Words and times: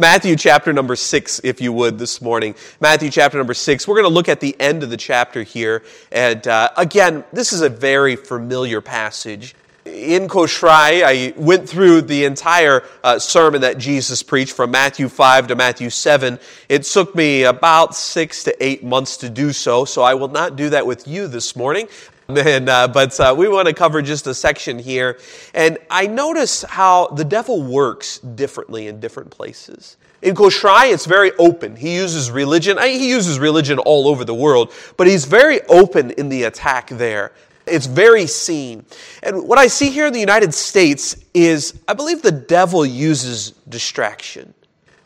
Matthew 0.00 0.36
chapter 0.36 0.72
number 0.72 0.94
six, 0.94 1.40
if 1.42 1.60
you 1.60 1.72
would, 1.72 1.98
this 1.98 2.22
morning. 2.22 2.54
Matthew 2.78 3.10
chapter 3.10 3.36
number 3.36 3.52
six. 3.52 3.88
We're 3.88 3.96
going 3.96 4.08
to 4.08 4.14
look 4.14 4.28
at 4.28 4.38
the 4.38 4.54
end 4.60 4.84
of 4.84 4.90
the 4.90 4.96
chapter 4.96 5.42
here. 5.42 5.82
And 6.12 6.46
uh, 6.46 6.70
again, 6.76 7.24
this 7.32 7.52
is 7.52 7.62
a 7.62 7.68
very 7.68 8.14
familiar 8.14 8.80
passage. 8.80 9.56
In 9.84 10.28
Kosrae, 10.28 11.02
I 11.02 11.32
went 11.36 11.68
through 11.68 12.02
the 12.02 12.26
entire 12.26 12.84
uh, 13.02 13.18
sermon 13.18 13.62
that 13.62 13.78
Jesus 13.78 14.22
preached 14.22 14.52
from 14.52 14.70
Matthew 14.70 15.08
5 15.08 15.48
to 15.48 15.56
Matthew 15.56 15.90
7. 15.90 16.38
It 16.68 16.84
took 16.84 17.16
me 17.16 17.42
about 17.42 17.96
six 17.96 18.44
to 18.44 18.64
eight 18.64 18.84
months 18.84 19.16
to 19.16 19.28
do 19.28 19.52
so, 19.52 19.84
so 19.84 20.02
I 20.02 20.14
will 20.14 20.28
not 20.28 20.54
do 20.54 20.70
that 20.70 20.86
with 20.86 21.08
you 21.08 21.26
this 21.26 21.56
morning. 21.56 21.88
And, 22.28 22.68
uh, 22.68 22.88
but 22.88 23.18
uh, 23.18 23.34
we 23.36 23.48
want 23.48 23.68
to 23.68 23.74
cover 23.74 24.02
just 24.02 24.26
a 24.26 24.34
section 24.34 24.78
here. 24.78 25.18
And 25.54 25.78
I 25.90 26.06
notice 26.06 26.62
how 26.62 27.06
the 27.06 27.24
devil 27.24 27.62
works 27.62 28.18
differently 28.18 28.88
in 28.88 29.00
different 29.00 29.30
places. 29.30 29.96
In 30.20 30.34
Kosrae, 30.34 30.92
it's 30.92 31.06
very 31.06 31.32
open. 31.38 31.74
He 31.74 31.94
uses 31.94 32.30
religion. 32.30 32.76
He 32.82 33.08
uses 33.08 33.38
religion 33.38 33.78
all 33.78 34.06
over 34.08 34.26
the 34.26 34.34
world, 34.34 34.74
but 34.98 35.06
he's 35.06 35.24
very 35.24 35.62
open 35.68 36.10
in 36.12 36.28
the 36.28 36.42
attack 36.42 36.88
there. 36.90 37.32
It's 37.66 37.86
very 37.86 38.26
seen. 38.26 38.84
And 39.22 39.48
what 39.48 39.58
I 39.58 39.66
see 39.66 39.88
here 39.88 40.06
in 40.06 40.12
the 40.12 40.20
United 40.20 40.52
States 40.52 41.16
is 41.32 41.80
I 41.88 41.94
believe 41.94 42.20
the 42.20 42.30
devil 42.30 42.84
uses 42.84 43.52
distraction. 43.70 44.52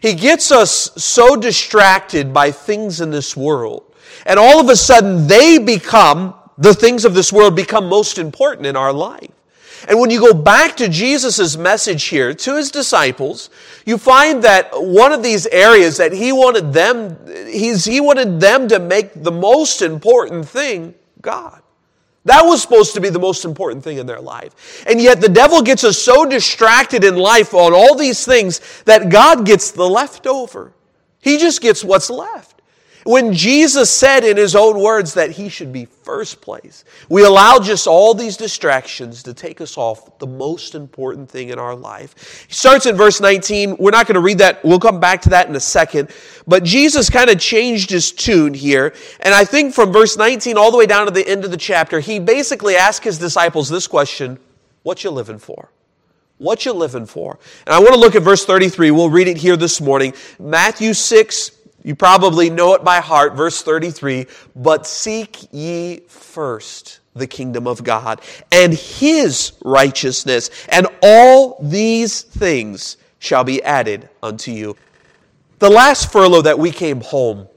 He 0.01 0.15
gets 0.15 0.51
us 0.51 0.91
so 0.97 1.37
distracted 1.37 2.35
by 2.35 2.51
things 2.51 3.01
in 3.01 3.11
this 3.11 3.37
world. 3.37 3.95
And 4.27 4.41
all 4.41 4.59
of 4.59 4.69
a 4.71 4.77
sudden, 4.77 5.29
they 5.29 5.59
become 5.59 6.35
the 6.62 6.75
things 6.75 7.05
of 7.05 7.15
this 7.15 7.33
world 7.33 7.57
become 7.57 7.89
most 7.89 8.19
important 8.19 8.66
in 8.66 8.77
our 8.77 8.93
life. 8.93 9.30
And 9.89 9.98
when 9.98 10.11
you 10.11 10.21
go 10.21 10.33
back 10.33 10.77
to 10.77 10.88
Jesus' 10.88 11.57
message 11.57 12.05
here 12.05 12.33
to 12.33 12.57
his 12.57 12.71
disciples, 12.71 13.51
you 13.85 13.98
find 13.98 14.45
that 14.45 14.71
one 14.73 15.12
of 15.12 15.25
these 15.25 15.47
areas 15.48 15.97
that 15.97 16.12
he 16.12 16.30
wanted 16.33 16.73
them, 16.73 17.19
he's, 17.48 17.85
he 17.85 18.01
wanted 18.01 18.40
them 18.40 18.68
to 18.68 18.79
make 18.79 19.10
the 19.15 19.33
most 19.33 19.83
important 19.83 20.49
thing 20.49 20.95
God. 21.21 21.60
That 22.27 22.43
was 22.43 22.63
supposed 22.63 22.95
to 22.95 23.01
be 23.01 23.09
the 23.09 23.18
most 23.18 23.45
important 23.45 23.83
thing 23.83 23.99
in 23.99 24.07
their 24.07 24.21
life. 24.21 24.85
And 24.87 25.01
yet 25.01 25.21
the 25.21 25.29
devil 25.29 25.63
gets 25.63 25.83
us 25.83 25.99
so 25.99 26.24
distracted 26.24 27.02
in 27.02 27.16
life 27.16 27.52
on 27.52 27.74
all 27.74 27.96
these 27.96 28.24
things 28.24 28.60
that 28.85 29.09
God 29.09 29.45
gets 29.45 29.73
the 29.73 29.88
leftover. 29.88 30.73
He 31.21 31.38
just 31.38 31.60
gets 31.60 31.83
what's 31.83 32.09
left. 32.09 32.62
When 33.05 33.33
Jesus 33.33 33.91
said 33.91 34.23
in 34.23 34.37
his 34.37 34.55
own 34.55 34.79
words 34.79 35.15
that 35.15 35.33
he 35.33 35.49
should 35.49 35.73
be 35.73 35.87
first 35.87 36.41
place, 36.41 36.85
we 37.09 37.25
allow 37.25 37.59
just 37.59 37.89
all 37.89 38.15
these 38.15 38.37
distractions 38.37 39.25
to 39.25 39.35
take 39.35 39.61
us 39.61 39.77
off 39.77 40.19
the 40.19 40.27
most 40.27 40.77
important 40.77 41.29
thing 41.29 41.49
in 41.49 41.59
our 41.59 41.75
life. 41.75 42.47
He 42.47 42.55
starts 42.55 42.87
in 42.87 42.97
verse 42.97 43.21
19. 43.21 43.77
We're 43.79 43.91
not 43.91 44.07
going 44.07 44.15
to 44.15 44.21
read 44.21 44.39
that. 44.39 44.65
We'll 44.65 44.79
come 44.79 45.01
back 45.01 45.21
to 45.23 45.30
that 45.30 45.49
in 45.49 45.57
a 45.57 45.61
second. 45.61 46.11
But 46.47 46.63
Jesus 46.63 47.11
kind 47.11 47.29
of 47.29 47.41
changed 47.41 47.91
his 47.91 48.13
tune 48.13 48.55
here. 48.55 48.95
And 49.21 49.35
I 49.35 49.45
think 49.45 49.75
from 49.75 49.93
verse 49.93 50.17
19 50.17 50.57
all 50.57 50.71
the 50.71 50.79
way 50.79 50.87
down 50.87 51.07
to 51.07 51.13
the 51.13 51.27
end 51.27 51.45
of 51.45 51.51
the 51.51 51.57
chapter, 51.57 51.99
he 51.99 52.21
basically 52.21 52.77
asked 52.77 53.03
his 53.03 53.19
disciples 53.19 53.69
this 53.69 53.89
question 53.89 54.39
What 54.85 55.03
you 55.03 55.11
living 55.11 55.39
for? 55.39 55.71
What 56.39 56.65
you 56.65 56.73
living 56.73 57.07
for? 57.07 57.39
And 57.67 57.75
I 57.75 57.79
want 57.79 57.95
to 57.95 58.01
look 58.01 58.15
at 58.15 58.23
verse 58.23 58.45
33. 58.45 58.91
We'll 58.91 59.11
read 59.11 59.29
it 59.29 59.37
here 59.37 59.57
this 59.57 59.80
morning. 59.80 60.13
Matthew 60.41 60.93
6, 60.93 61.53
you 61.85 61.95
probably 61.95 62.51
know 62.51 62.75
it 62.75 62.85
by 62.85 63.01
heart, 63.01 63.35
verse 63.35 63.63
33. 63.63 64.27
But 64.55 64.87
seek 64.87 65.53
ye 65.53 66.00
first 66.09 67.00
the 67.15 67.27
kingdom 67.27 67.66
of 67.66 67.84
God 67.84 68.21
and 68.50 68.72
his 68.72 69.53
righteousness, 69.65 70.50
and 70.69 70.87
all 71.03 71.59
these 71.61 72.22
things 72.22 72.97
shall 73.19 73.44
be 73.44 73.62
added 73.62 74.09
unto 74.22 74.50
you. 74.50 74.77
The 75.59 75.71
last 75.71 76.11
furlough 76.11 76.43
that 76.43 76.59
we 76.59 76.71
came 76.71 77.00
home, 77.00 77.49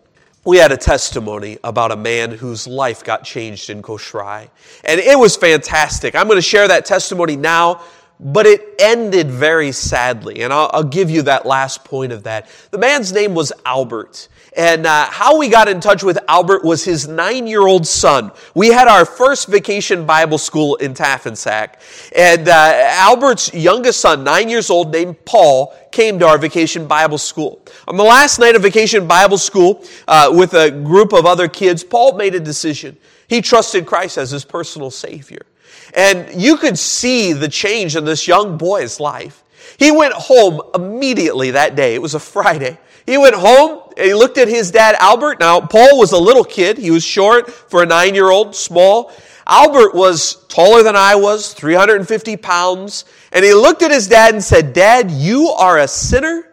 we 0.44 0.58
had 0.58 0.72
a 0.72 0.78
testimony 0.78 1.58
about 1.64 1.92
a 1.92 1.96
man 1.96 2.32
whose 2.32 2.68
life 2.68 3.04
got 3.04 3.24
changed 3.24 3.72
in 3.72 3.82
Kosrae. 3.82 4.48
And 4.84 5.00
it 5.00 5.18
was 5.18 5.36
fantastic. 5.36 6.14
I'm 6.14 6.28
going 6.28 6.38
to 6.38 6.42
share 6.44 6.68
that 6.68 6.86
testimony 6.86 7.36
now 7.36 7.82
but 8.20 8.46
it 8.46 8.76
ended 8.80 9.30
very 9.30 9.72
sadly. 9.72 10.42
And 10.42 10.54
I'll, 10.54 10.70
I'll, 10.74 10.84
give 10.84 11.10
you 11.10 11.24
that 11.24 11.46
last 11.46 11.84
point 11.84 12.12
of 12.12 12.24
that. 12.24 12.48
The 12.72 12.78
man's 12.78 13.12
name 13.12 13.34
was 13.34 13.52
Albert. 13.66 14.30
And 14.56 14.86
uh, 14.86 15.08
how 15.08 15.38
we 15.38 15.50
got 15.50 15.68
in 15.68 15.82
touch 15.82 16.02
with 16.02 16.18
Albert 16.30 16.64
was 16.64 16.86
his 16.86 17.08
nine 17.08 17.46
year 17.46 17.68
old 17.68 17.86
son. 17.86 18.32
We 18.54 18.70
had 18.70 18.88
our 18.88 19.04
first 19.04 19.48
vacation 19.50 20.06
Bible 20.06 20.38
school 20.38 20.76
in 20.76 20.94
Tafunsak. 20.94 21.76
And 22.16 22.48
uh, 22.48 22.74
Albert's 22.86 23.54
youngest 23.54 24.00
son, 24.00 24.24
nine 24.24 24.48
years 24.48 24.70
old, 24.70 24.94
named 24.94 25.26
Paul, 25.26 25.76
came 25.92 26.20
to 26.20 26.28
our 26.28 26.38
vacation 26.38 26.88
Bible 26.88 27.18
school. 27.18 27.62
On 27.88 27.98
the 27.98 28.04
last 28.04 28.40
night 28.40 28.56
of 28.56 28.62
vacation 28.62 29.08
Bible 29.08 29.38
school, 29.38 29.84
uh, 30.08 30.32
with 30.34 30.54
a 30.54 30.72
group 30.72 31.12
of 31.12 31.26
other 31.26 31.50
kids, 31.50 31.84
Paul 31.84 32.16
made 32.16 32.36
a 32.36 32.40
decision. 32.40 32.96
He 33.28 33.42
trusted 33.42 33.86
Christ 33.86 34.18
as 34.18 34.32
his 34.32 34.46
personal 34.46 34.92
Savior. 34.92 35.46
And 35.94 36.42
you 36.42 36.58
could 36.58 36.78
see 36.78 37.34
the 37.34 37.48
change 37.48 37.96
in 37.96 38.06
this 38.06 38.28
young 38.28 38.58
boy's 38.58 39.00
life. 39.00 39.44
He 39.78 39.92
went 39.92 40.14
home 40.14 40.62
immediately 40.74 41.52
that 41.52 41.76
day. 41.76 41.96
It 41.96 42.02
was 42.02 42.16
a 42.16 42.20
Friday. 42.20 42.78
He 43.06 43.18
went 43.18 43.36
home 43.36 43.82
and 43.98 44.06
he 44.06 44.14
looked 44.14 44.38
at 44.38 44.48
his 44.48 44.72
dad, 44.72 44.96
Albert. 45.00 45.40
Now, 45.40 45.62
Paul 45.62 45.98
was 45.98 46.12
a 46.12 46.18
little 46.18 46.44
kid. 46.44 46.78
He 46.78 46.92
was 46.92 47.04
short 47.04 47.50
for 47.50 47.84
a 47.84 47.86
nine 47.86 48.16
year 48.16 48.30
old, 48.30 48.56
small. 48.56 49.12
Albert 49.48 49.94
was 49.94 50.46
taller 50.48 50.82
than 50.82 50.96
I 50.96 51.16
was, 51.16 51.54
350 51.54 52.38
pounds. 52.38 53.06
And 53.32 53.46
he 53.46 53.54
looked 53.54 53.84
at 53.84 53.92
his 53.92 54.08
dad 54.08 54.34
and 54.34 54.44
said, 54.44 54.74
Dad, 54.74 55.12
you 55.12 55.50
are 55.50 55.78
a 55.78 55.88
sinner 55.88 56.46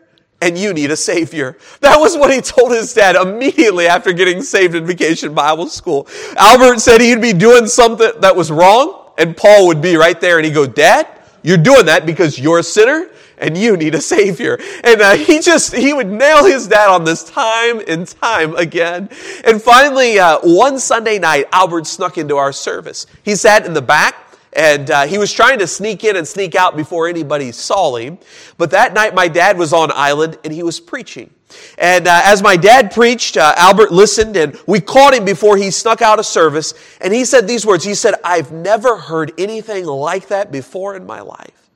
and 0.42 0.58
you 0.58 0.74
need 0.74 0.90
a 0.90 0.96
Savior. 0.96 1.56
That 1.80 1.98
was 1.98 2.16
what 2.16 2.32
he 2.32 2.40
told 2.40 2.72
his 2.72 2.92
dad 2.92 3.16
immediately 3.16 3.86
after 3.86 4.12
getting 4.12 4.42
saved 4.42 4.74
in 4.74 4.84
vacation 4.84 5.32
Bible 5.32 5.68
school. 5.68 6.06
Albert 6.36 6.80
said 6.80 7.00
he'd 7.00 7.22
be 7.22 7.32
doing 7.32 7.66
something 7.66 8.10
that 8.20 8.36
was 8.36 8.50
wrong, 8.50 9.01
and 9.22 9.36
Paul 9.36 9.68
would 9.68 9.80
be 9.80 9.96
right 9.96 10.20
there 10.20 10.38
and 10.38 10.44
he'd 10.44 10.52
go, 10.52 10.66
Dad, 10.66 11.06
you're 11.42 11.56
doing 11.56 11.86
that 11.86 12.06
because 12.06 12.38
you're 12.38 12.58
a 12.58 12.62
sinner 12.62 13.08
and 13.38 13.56
you 13.56 13.76
need 13.76 13.94
a 13.94 14.00
Savior. 14.00 14.58
And 14.82 15.00
uh, 15.00 15.14
he 15.14 15.40
just, 15.40 15.74
he 15.74 15.92
would 15.92 16.08
nail 16.08 16.44
his 16.44 16.66
dad 16.66 16.88
on 16.88 17.04
this 17.04 17.22
time 17.22 17.80
and 17.86 18.06
time 18.06 18.56
again. 18.56 19.08
And 19.44 19.62
finally, 19.62 20.18
uh, 20.18 20.38
one 20.42 20.78
Sunday 20.78 21.20
night, 21.20 21.46
Albert 21.52 21.86
snuck 21.86 22.18
into 22.18 22.36
our 22.36 22.52
service. 22.52 23.06
He 23.22 23.36
sat 23.36 23.64
in 23.64 23.74
the 23.74 23.82
back 23.82 24.31
and 24.52 24.90
uh, 24.90 25.06
he 25.06 25.16
was 25.18 25.32
trying 25.32 25.58
to 25.60 25.66
sneak 25.66 26.04
in 26.04 26.16
and 26.16 26.28
sneak 26.28 26.54
out 26.54 26.76
before 26.76 27.08
anybody 27.08 27.52
saw 27.52 27.96
him. 27.96 28.18
But 28.58 28.70
that 28.72 28.92
night, 28.92 29.14
my 29.14 29.28
dad 29.28 29.56
was 29.56 29.72
on 29.72 29.90
island 29.92 30.38
and 30.44 30.52
he 30.52 30.62
was 30.62 30.78
preaching. 30.78 31.32
And 31.78 32.06
uh, 32.06 32.20
as 32.24 32.42
my 32.42 32.56
dad 32.56 32.92
preached, 32.92 33.36
uh, 33.36 33.54
Albert 33.56 33.92
listened 33.92 34.36
and 34.36 34.58
we 34.66 34.80
caught 34.80 35.14
him 35.14 35.24
before 35.24 35.56
he 35.56 35.70
snuck 35.70 36.02
out 36.02 36.18
of 36.18 36.26
service. 36.26 36.74
And 37.00 37.14
he 37.14 37.24
said 37.24 37.48
these 37.48 37.64
words 37.64 37.84
He 37.84 37.94
said, 37.94 38.14
I've 38.24 38.52
never 38.52 38.96
heard 38.96 39.32
anything 39.38 39.86
like 39.86 40.28
that 40.28 40.52
before 40.52 40.96
in 40.96 41.06
my 41.06 41.20
life. 41.20 41.70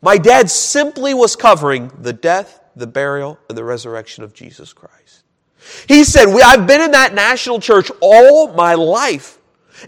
My 0.00 0.16
dad 0.16 0.48
simply 0.50 1.12
was 1.12 1.36
covering 1.36 1.90
the 2.00 2.12
death, 2.12 2.60
the 2.76 2.86
burial, 2.86 3.38
and 3.48 3.58
the 3.58 3.64
resurrection 3.64 4.22
of 4.24 4.32
Jesus 4.32 4.72
Christ. 4.72 5.24
He 5.86 6.04
said, 6.04 6.28
I've 6.28 6.66
been 6.66 6.80
in 6.80 6.92
that 6.92 7.14
national 7.14 7.60
church 7.60 7.90
all 8.00 8.54
my 8.54 8.74
life, 8.74 9.38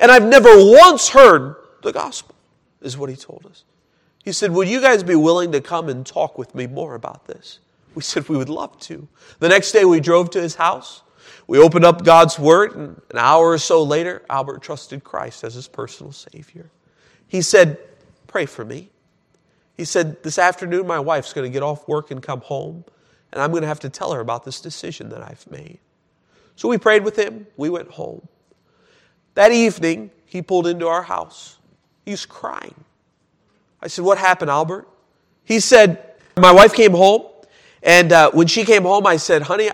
and 0.00 0.10
I've 0.10 0.26
never 0.26 0.50
once 0.52 1.08
heard 1.08 1.56
the 1.82 1.92
gospel, 1.92 2.34
is 2.80 2.96
what 2.96 3.10
he 3.10 3.16
told 3.16 3.46
us. 3.46 3.64
He 4.24 4.32
said, 4.32 4.52
Would 4.52 4.68
you 4.68 4.80
guys 4.80 5.02
be 5.02 5.14
willing 5.14 5.52
to 5.52 5.60
come 5.60 5.88
and 5.88 6.06
talk 6.06 6.38
with 6.38 6.54
me 6.54 6.66
more 6.66 6.94
about 6.94 7.26
this? 7.26 7.58
We 7.94 8.02
said 8.02 8.28
we 8.28 8.36
would 8.36 8.48
love 8.48 8.78
to. 8.80 9.08
The 9.38 9.48
next 9.48 9.72
day 9.72 9.84
we 9.84 10.00
drove 10.00 10.30
to 10.30 10.40
his 10.40 10.54
house. 10.54 11.02
We 11.46 11.58
opened 11.58 11.84
up 11.84 12.04
God's 12.04 12.38
Word, 12.38 12.76
and 12.76 13.00
an 13.10 13.18
hour 13.18 13.50
or 13.50 13.58
so 13.58 13.82
later, 13.82 14.22
Albert 14.30 14.62
trusted 14.62 15.02
Christ 15.02 15.42
as 15.42 15.54
his 15.54 15.66
personal 15.66 16.12
Savior. 16.12 16.70
He 17.26 17.42
said, 17.42 17.78
Pray 18.26 18.46
for 18.46 18.64
me. 18.64 18.90
He 19.76 19.84
said, 19.84 20.22
This 20.22 20.38
afternoon, 20.38 20.86
my 20.86 21.00
wife's 21.00 21.32
going 21.32 21.50
to 21.50 21.52
get 21.52 21.62
off 21.62 21.88
work 21.88 22.10
and 22.10 22.22
come 22.22 22.40
home, 22.42 22.84
and 23.32 23.42
I'm 23.42 23.50
going 23.50 23.62
to 23.62 23.68
have 23.68 23.80
to 23.80 23.90
tell 23.90 24.12
her 24.12 24.20
about 24.20 24.44
this 24.44 24.60
decision 24.60 25.08
that 25.10 25.22
I've 25.22 25.50
made. 25.50 25.78
So 26.56 26.68
we 26.68 26.78
prayed 26.78 27.04
with 27.04 27.16
him. 27.16 27.46
We 27.56 27.70
went 27.70 27.90
home. 27.90 28.28
That 29.34 29.52
evening, 29.52 30.10
he 30.26 30.42
pulled 30.42 30.66
into 30.66 30.86
our 30.86 31.02
house. 31.02 31.56
He 32.04 32.12
was 32.12 32.26
crying. 32.26 32.74
I 33.82 33.88
said, 33.88 34.04
What 34.04 34.18
happened, 34.18 34.50
Albert? 34.50 34.88
He 35.44 35.60
said, 35.60 36.14
My 36.36 36.52
wife 36.52 36.74
came 36.74 36.92
home, 36.92 37.26
and 37.82 38.12
uh, 38.12 38.30
when 38.32 38.46
she 38.46 38.64
came 38.64 38.82
home, 38.82 39.06
I 39.06 39.16
said, 39.16 39.42
Honey, 39.42 39.70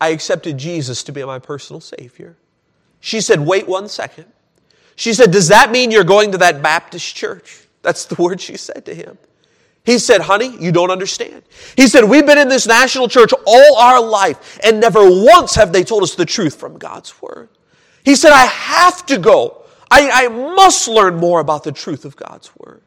I 0.00 0.08
accepted 0.08 0.58
Jesus 0.58 1.02
to 1.04 1.12
be 1.12 1.24
my 1.24 1.38
personal 1.38 1.80
Savior. 1.80 2.36
She 3.00 3.20
said, 3.20 3.40
Wait 3.40 3.68
one 3.68 3.88
second. 3.88 4.26
She 4.96 5.12
said, 5.12 5.30
Does 5.30 5.48
that 5.48 5.70
mean 5.70 5.90
you're 5.90 6.04
going 6.04 6.32
to 6.32 6.38
that 6.38 6.62
Baptist 6.62 7.14
church? 7.14 7.66
That's 7.82 8.04
the 8.04 8.20
word 8.20 8.40
she 8.40 8.56
said 8.56 8.84
to 8.86 8.94
him. 8.94 9.18
He 9.84 9.98
said, 9.98 10.20
Honey, 10.20 10.56
you 10.58 10.70
don't 10.70 10.90
understand. 10.90 11.42
He 11.76 11.88
said, 11.88 12.04
We've 12.04 12.26
been 12.26 12.38
in 12.38 12.48
this 12.48 12.66
national 12.66 13.08
church 13.08 13.32
all 13.46 13.76
our 13.78 14.00
life, 14.00 14.58
and 14.62 14.80
never 14.80 15.00
once 15.04 15.54
have 15.56 15.72
they 15.72 15.82
told 15.82 16.02
us 16.02 16.14
the 16.14 16.24
truth 16.24 16.54
from 16.54 16.78
God's 16.78 17.20
Word. 17.20 17.48
He 18.04 18.14
said, 18.14 18.32
I 18.32 18.46
have 18.46 19.04
to 19.06 19.18
go 19.18 19.61
I, 19.94 20.24
I 20.24 20.28
must 20.28 20.88
learn 20.88 21.16
more 21.16 21.38
about 21.38 21.64
the 21.64 21.72
truth 21.72 22.06
of 22.06 22.16
God's 22.16 22.50
word. 22.56 22.80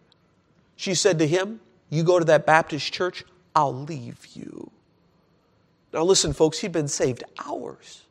She 0.76 0.96
said 0.96 1.20
to 1.20 1.28
him, 1.28 1.60
You 1.92 2.04
go 2.04 2.18
to 2.18 2.26
that 2.26 2.48
Baptist 2.48 2.92
church, 2.92 3.24
I'll 3.56 3.76
leave 3.76 4.26
you. 4.34 4.72
Now, 5.94 6.02
listen, 6.02 6.34
folks, 6.34 6.58
he'd 6.58 6.72
been 6.72 6.88
saved 6.88 7.24
hours. 7.46 8.02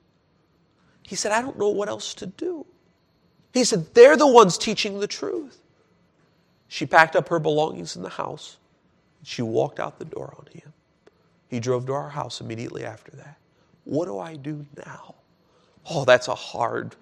He 1.02 1.16
said, 1.16 1.32
I 1.32 1.42
don't 1.42 1.58
know 1.58 1.70
what 1.70 1.88
else 1.88 2.14
to 2.14 2.26
do. 2.26 2.66
He 3.52 3.64
said, 3.64 3.92
They're 3.94 4.16
the 4.16 4.28
ones 4.28 4.56
teaching 4.56 5.00
the 5.00 5.08
truth. 5.08 5.58
She 6.68 6.86
packed 6.86 7.16
up 7.16 7.28
her 7.30 7.40
belongings 7.40 7.96
in 7.96 8.02
the 8.02 8.08
house. 8.08 8.58
She 9.24 9.42
walked 9.42 9.80
out 9.80 9.98
the 9.98 10.04
door 10.04 10.36
on 10.38 10.46
him. 10.52 10.72
He 11.48 11.58
drove 11.58 11.86
to 11.86 11.94
our 11.94 12.10
house 12.10 12.40
immediately 12.40 12.84
after 12.84 13.10
that. 13.16 13.38
What 13.82 14.04
do 14.04 14.20
I 14.20 14.36
do 14.36 14.64
now? 14.86 15.16
Oh, 15.90 16.04
that's 16.04 16.28
a 16.28 16.34
hard 16.34 16.94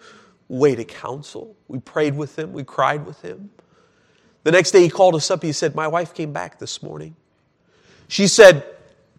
way 0.53 0.75
to 0.75 0.85
counsel. 0.85 1.57
We 1.69 1.79
prayed 1.79 2.15
with 2.15 2.39
him, 2.39 2.53
we 2.53 2.63
cried 2.63 3.07
with 3.07 3.21
him. 3.23 3.51
The 4.45 4.53
next 4.53 4.73
day 4.73 4.83
he 4.83 4.91
called 4.91 5.15
us 5.15 5.31
up. 5.31 5.43
He 5.43 5.53
said, 5.53 5.75
My 5.75 5.89
wife 5.89 6.15
came 6.15 6.33
back 6.33 6.59
this 6.59 6.83
morning. 6.83 7.17
She 8.09 8.27
said, 8.27 8.67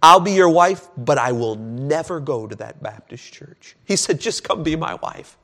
I'll 0.01 0.19
be 0.19 0.33
your 0.33 0.50
wife, 0.50 0.89
but 0.97 1.18
I 1.18 1.31
will 1.31 1.56
never 1.56 2.19
go 2.19 2.45
to 2.45 2.56
that 2.57 2.83
Baptist 2.83 3.33
church. 3.33 3.75
He 3.85 3.95
said, 3.95 4.19
Just 4.19 4.44
come 4.44 4.62
be 4.62 4.75
my 4.75 4.95
wife. 4.95 5.38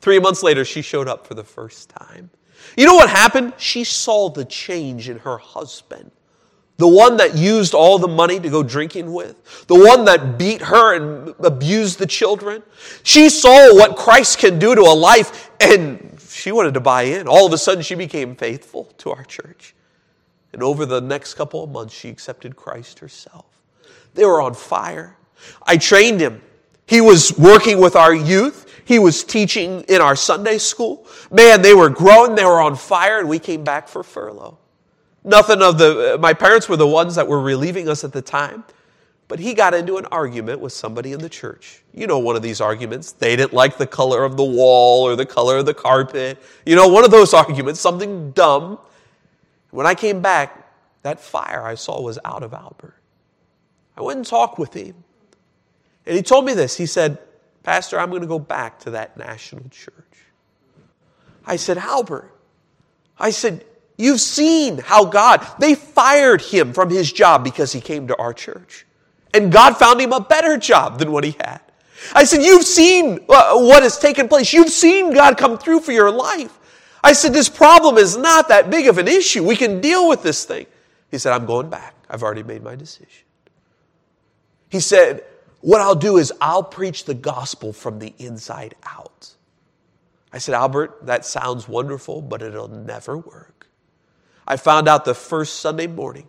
Three 0.00 0.18
months 0.18 0.42
later, 0.42 0.64
she 0.64 0.80
showed 0.80 1.08
up 1.08 1.26
for 1.26 1.34
the 1.34 1.44
first 1.44 1.90
time. 1.90 2.30
You 2.76 2.86
know 2.86 2.94
what 2.94 3.10
happened? 3.10 3.52
She 3.58 3.84
saw 3.84 4.30
the 4.30 4.44
change 4.44 5.08
in 5.08 5.18
her 5.18 5.36
husband. 5.36 6.10
The 6.78 6.88
one 6.88 7.16
that 7.16 7.36
used 7.36 7.72
all 7.72 7.98
the 7.98 8.08
money 8.08 8.38
to 8.38 8.50
go 8.50 8.62
drinking 8.62 9.12
with. 9.12 9.66
The 9.66 9.74
one 9.74 10.04
that 10.04 10.38
beat 10.38 10.60
her 10.60 10.94
and 10.94 11.34
abused 11.44 11.98
the 11.98 12.06
children. 12.06 12.62
She 13.02 13.30
saw 13.30 13.74
what 13.74 13.96
Christ 13.96 14.38
can 14.38 14.58
do 14.58 14.74
to 14.74 14.82
a 14.82 14.92
life 14.94 15.50
and 15.58 16.18
she 16.28 16.52
wanted 16.52 16.74
to 16.74 16.80
buy 16.80 17.02
in. 17.02 17.28
All 17.28 17.46
of 17.46 17.52
a 17.52 17.58
sudden, 17.58 17.82
she 17.82 17.94
became 17.94 18.36
faithful 18.36 18.84
to 18.98 19.10
our 19.10 19.24
church. 19.24 19.74
And 20.52 20.62
over 20.62 20.86
the 20.86 21.00
next 21.00 21.34
couple 21.34 21.64
of 21.64 21.70
months, 21.70 21.94
she 21.94 22.08
accepted 22.08 22.56
Christ 22.56 22.98
herself. 22.98 23.46
They 24.14 24.24
were 24.24 24.40
on 24.40 24.54
fire. 24.54 25.16
I 25.62 25.76
trained 25.76 26.20
him. 26.20 26.42
He 26.86 27.00
was 27.00 27.36
working 27.38 27.80
with 27.80 27.96
our 27.96 28.14
youth. 28.14 28.64
He 28.84 28.98
was 28.98 29.24
teaching 29.24 29.82
in 29.88 30.00
our 30.00 30.14
Sunday 30.14 30.58
school. 30.58 31.06
Man, 31.30 31.62
they 31.62 31.74
were 31.74 31.90
growing. 31.90 32.34
They 32.34 32.44
were 32.44 32.60
on 32.60 32.76
fire, 32.76 33.18
and 33.18 33.28
we 33.28 33.38
came 33.38 33.64
back 33.64 33.88
for 33.88 34.02
furlough. 34.02 34.58
Nothing 35.26 35.60
of 35.60 35.76
the, 35.76 36.14
uh, 36.14 36.18
my 36.18 36.32
parents 36.32 36.68
were 36.68 36.76
the 36.76 36.86
ones 36.86 37.16
that 37.16 37.26
were 37.26 37.40
relieving 37.40 37.88
us 37.88 38.04
at 38.04 38.12
the 38.12 38.22
time. 38.22 38.62
But 39.26 39.40
he 39.40 39.54
got 39.54 39.74
into 39.74 39.96
an 39.96 40.06
argument 40.06 40.60
with 40.60 40.72
somebody 40.72 41.12
in 41.12 41.18
the 41.18 41.28
church. 41.28 41.82
You 41.92 42.06
know, 42.06 42.20
one 42.20 42.36
of 42.36 42.42
these 42.42 42.60
arguments. 42.60 43.10
They 43.10 43.34
didn't 43.34 43.52
like 43.52 43.76
the 43.76 43.88
color 43.88 44.22
of 44.22 44.36
the 44.36 44.44
wall 44.44 45.02
or 45.02 45.16
the 45.16 45.26
color 45.26 45.56
of 45.56 45.66
the 45.66 45.74
carpet. 45.74 46.40
You 46.64 46.76
know, 46.76 46.86
one 46.86 47.04
of 47.04 47.10
those 47.10 47.34
arguments, 47.34 47.80
something 47.80 48.30
dumb. 48.30 48.78
When 49.70 49.84
I 49.84 49.96
came 49.96 50.22
back, 50.22 50.72
that 51.02 51.18
fire 51.18 51.64
I 51.64 51.74
saw 51.74 52.00
was 52.00 52.20
out 52.24 52.44
of 52.44 52.54
Albert. 52.54 52.94
I 53.96 54.02
went 54.02 54.18
and 54.18 54.26
talked 54.26 54.60
with 54.60 54.74
him. 54.74 54.94
And 56.06 56.14
he 56.14 56.22
told 56.22 56.44
me 56.44 56.54
this. 56.54 56.76
He 56.76 56.86
said, 56.86 57.18
Pastor, 57.64 57.98
I'm 57.98 58.10
going 58.10 58.22
to 58.22 58.28
go 58.28 58.38
back 58.38 58.78
to 58.80 58.90
that 58.90 59.16
national 59.16 59.68
church. 59.70 59.92
I 61.44 61.56
said, 61.56 61.78
Albert, 61.78 62.32
I 63.18 63.30
said, 63.30 63.64
You've 63.96 64.20
seen 64.20 64.78
how 64.78 65.06
God, 65.06 65.46
they 65.58 65.74
fired 65.74 66.42
him 66.42 66.72
from 66.72 66.90
his 66.90 67.10
job 67.10 67.42
because 67.42 67.72
he 67.72 67.80
came 67.80 68.08
to 68.08 68.16
our 68.16 68.34
church. 68.34 68.86
And 69.32 69.50
God 69.50 69.76
found 69.76 70.00
him 70.00 70.12
a 70.12 70.20
better 70.20 70.56
job 70.56 70.98
than 70.98 71.12
what 71.12 71.24
he 71.24 71.36
had. 71.40 71.60
I 72.12 72.24
said, 72.24 72.42
You've 72.42 72.64
seen 72.64 73.20
uh, 73.28 73.58
what 73.58 73.82
has 73.82 73.98
taken 73.98 74.28
place. 74.28 74.52
You've 74.52 74.70
seen 74.70 75.12
God 75.12 75.38
come 75.38 75.58
through 75.58 75.80
for 75.80 75.92
your 75.92 76.10
life. 76.10 76.58
I 77.02 77.12
said, 77.12 77.32
This 77.32 77.48
problem 77.48 77.96
is 77.96 78.16
not 78.16 78.48
that 78.48 78.70
big 78.70 78.86
of 78.86 78.98
an 78.98 79.08
issue. 79.08 79.44
We 79.44 79.56
can 79.56 79.80
deal 79.80 80.08
with 80.08 80.22
this 80.22 80.44
thing. 80.44 80.66
He 81.10 81.18
said, 81.18 81.32
I'm 81.32 81.46
going 81.46 81.70
back. 81.70 81.94
I've 82.08 82.22
already 82.22 82.42
made 82.42 82.62
my 82.62 82.76
decision. 82.76 83.24
He 84.68 84.80
said, 84.80 85.24
What 85.60 85.80
I'll 85.80 85.94
do 85.94 86.18
is 86.18 86.32
I'll 86.40 86.62
preach 86.62 87.04
the 87.04 87.14
gospel 87.14 87.72
from 87.72 87.98
the 87.98 88.12
inside 88.18 88.74
out. 88.84 89.32
I 90.32 90.38
said, 90.38 90.54
Albert, 90.54 91.06
that 91.06 91.24
sounds 91.24 91.66
wonderful, 91.66 92.20
but 92.20 92.42
it'll 92.42 92.68
never 92.68 93.16
work. 93.16 93.55
I 94.46 94.56
found 94.56 94.88
out 94.88 95.04
the 95.04 95.14
first 95.14 95.60
Sunday 95.60 95.86
morning 95.86 96.28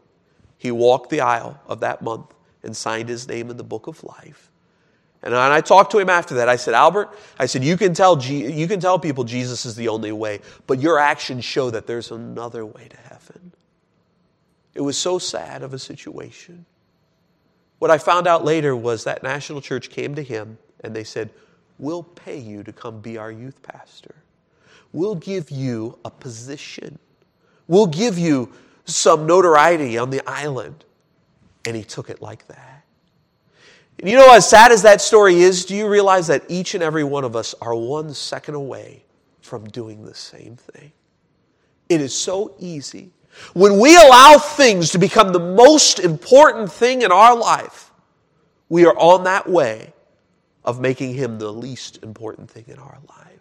he 0.57 0.71
walked 0.71 1.09
the 1.09 1.21
aisle 1.21 1.59
of 1.67 1.81
that 1.81 2.01
month 2.01 2.33
and 2.63 2.75
signed 2.75 3.09
his 3.09 3.27
name 3.27 3.49
in 3.49 3.57
the 3.57 3.63
book 3.63 3.87
of 3.87 4.03
life. 4.03 4.51
And 5.23 5.35
I 5.35 5.61
talked 5.61 5.91
to 5.91 5.99
him 5.99 6.09
after 6.09 6.35
that. 6.35 6.47
I 6.47 6.55
said, 6.55 6.73
Albert, 6.73 7.09
I 7.39 7.47
said, 7.47 7.63
you 7.63 7.75
can 7.75 7.93
tell, 7.93 8.21
you 8.23 8.67
can 8.67 8.79
tell 8.79 8.99
people 8.99 9.23
Jesus 9.23 9.65
is 9.65 9.75
the 9.75 9.87
only 9.87 10.11
way, 10.11 10.41
but 10.67 10.79
your 10.79 10.99
actions 10.99 11.43
show 11.43 11.69
that 11.71 11.87
there's 11.87 12.11
another 12.11 12.65
way 12.65 12.87
to 12.87 12.97
heaven. 12.97 13.51
It 14.73 14.81
was 14.81 14.97
so 14.97 15.17
sad 15.17 15.63
of 15.63 15.73
a 15.73 15.79
situation. 15.79 16.65
What 17.79 17.91
I 17.91 17.97
found 17.97 18.27
out 18.27 18.45
later 18.45 18.75
was 18.75 19.03
that 19.03 19.23
National 19.23 19.59
Church 19.59 19.89
came 19.89 20.15
to 20.15 20.23
him 20.23 20.57
and 20.81 20.95
they 20.95 21.03
said, 21.03 21.31
We'll 21.79 22.03
pay 22.03 22.37
you 22.37 22.63
to 22.63 22.73
come 22.73 23.01
be 23.01 23.17
our 23.17 23.31
youth 23.31 23.61
pastor. 23.61 24.15
We'll 24.93 25.15
give 25.15 25.51
you 25.51 25.99
a 26.05 26.09
position. 26.09 26.97
We'll 27.67 27.87
give 27.87 28.17
you 28.17 28.51
some 28.85 29.27
notoriety 29.27 29.97
on 29.97 30.09
the 30.09 30.27
island. 30.27 30.83
And 31.65 31.75
he 31.75 31.83
took 31.83 32.09
it 32.09 32.21
like 32.21 32.47
that. 32.47 32.85
And 33.99 34.09
you 34.09 34.15
know, 34.15 34.33
as 34.33 34.47
sad 34.47 34.71
as 34.71 34.83
that 34.83 35.01
story 35.01 35.41
is, 35.41 35.65
do 35.65 35.75
you 35.75 35.87
realize 35.89 36.27
that 36.27 36.43
each 36.47 36.75
and 36.75 36.83
every 36.83 37.03
one 37.03 37.23
of 37.23 37.35
us 37.35 37.55
are 37.61 37.75
one 37.75 38.13
second 38.13 38.55
away 38.55 39.03
from 39.41 39.65
doing 39.65 40.05
the 40.05 40.13
same 40.13 40.55
thing? 40.55 40.91
It 41.89 42.01
is 42.01 42.15
so 42.15 42.53
easy. 42.59 43.11
When 43.53 43.79
we 43.79 43.95
allow 43.95 44.37
things 44.37 44.91
to 44.91 44.97
become 44.97 45.31
the 45.31 45.39
most 45.39 45.99
important 45.99 46.71
thing 46.71 47.01
in 47.01 47.11
our 47.11 47.35
life, 47.35 47.91
we 48.69 48.85
are 48.85 48.97
on 48.97 49.23
that 49.23 49.49
way 49.49 49.93
of 50.63 50.79
making 50.79 51.13
him 51.13 51.39
the 51.39 51.51
least 51.51 52.03
important 52.03 52.51
thing 52.51 52.65
in 52.67 52.77
our 52.77 52.97
life. 53.07 53.39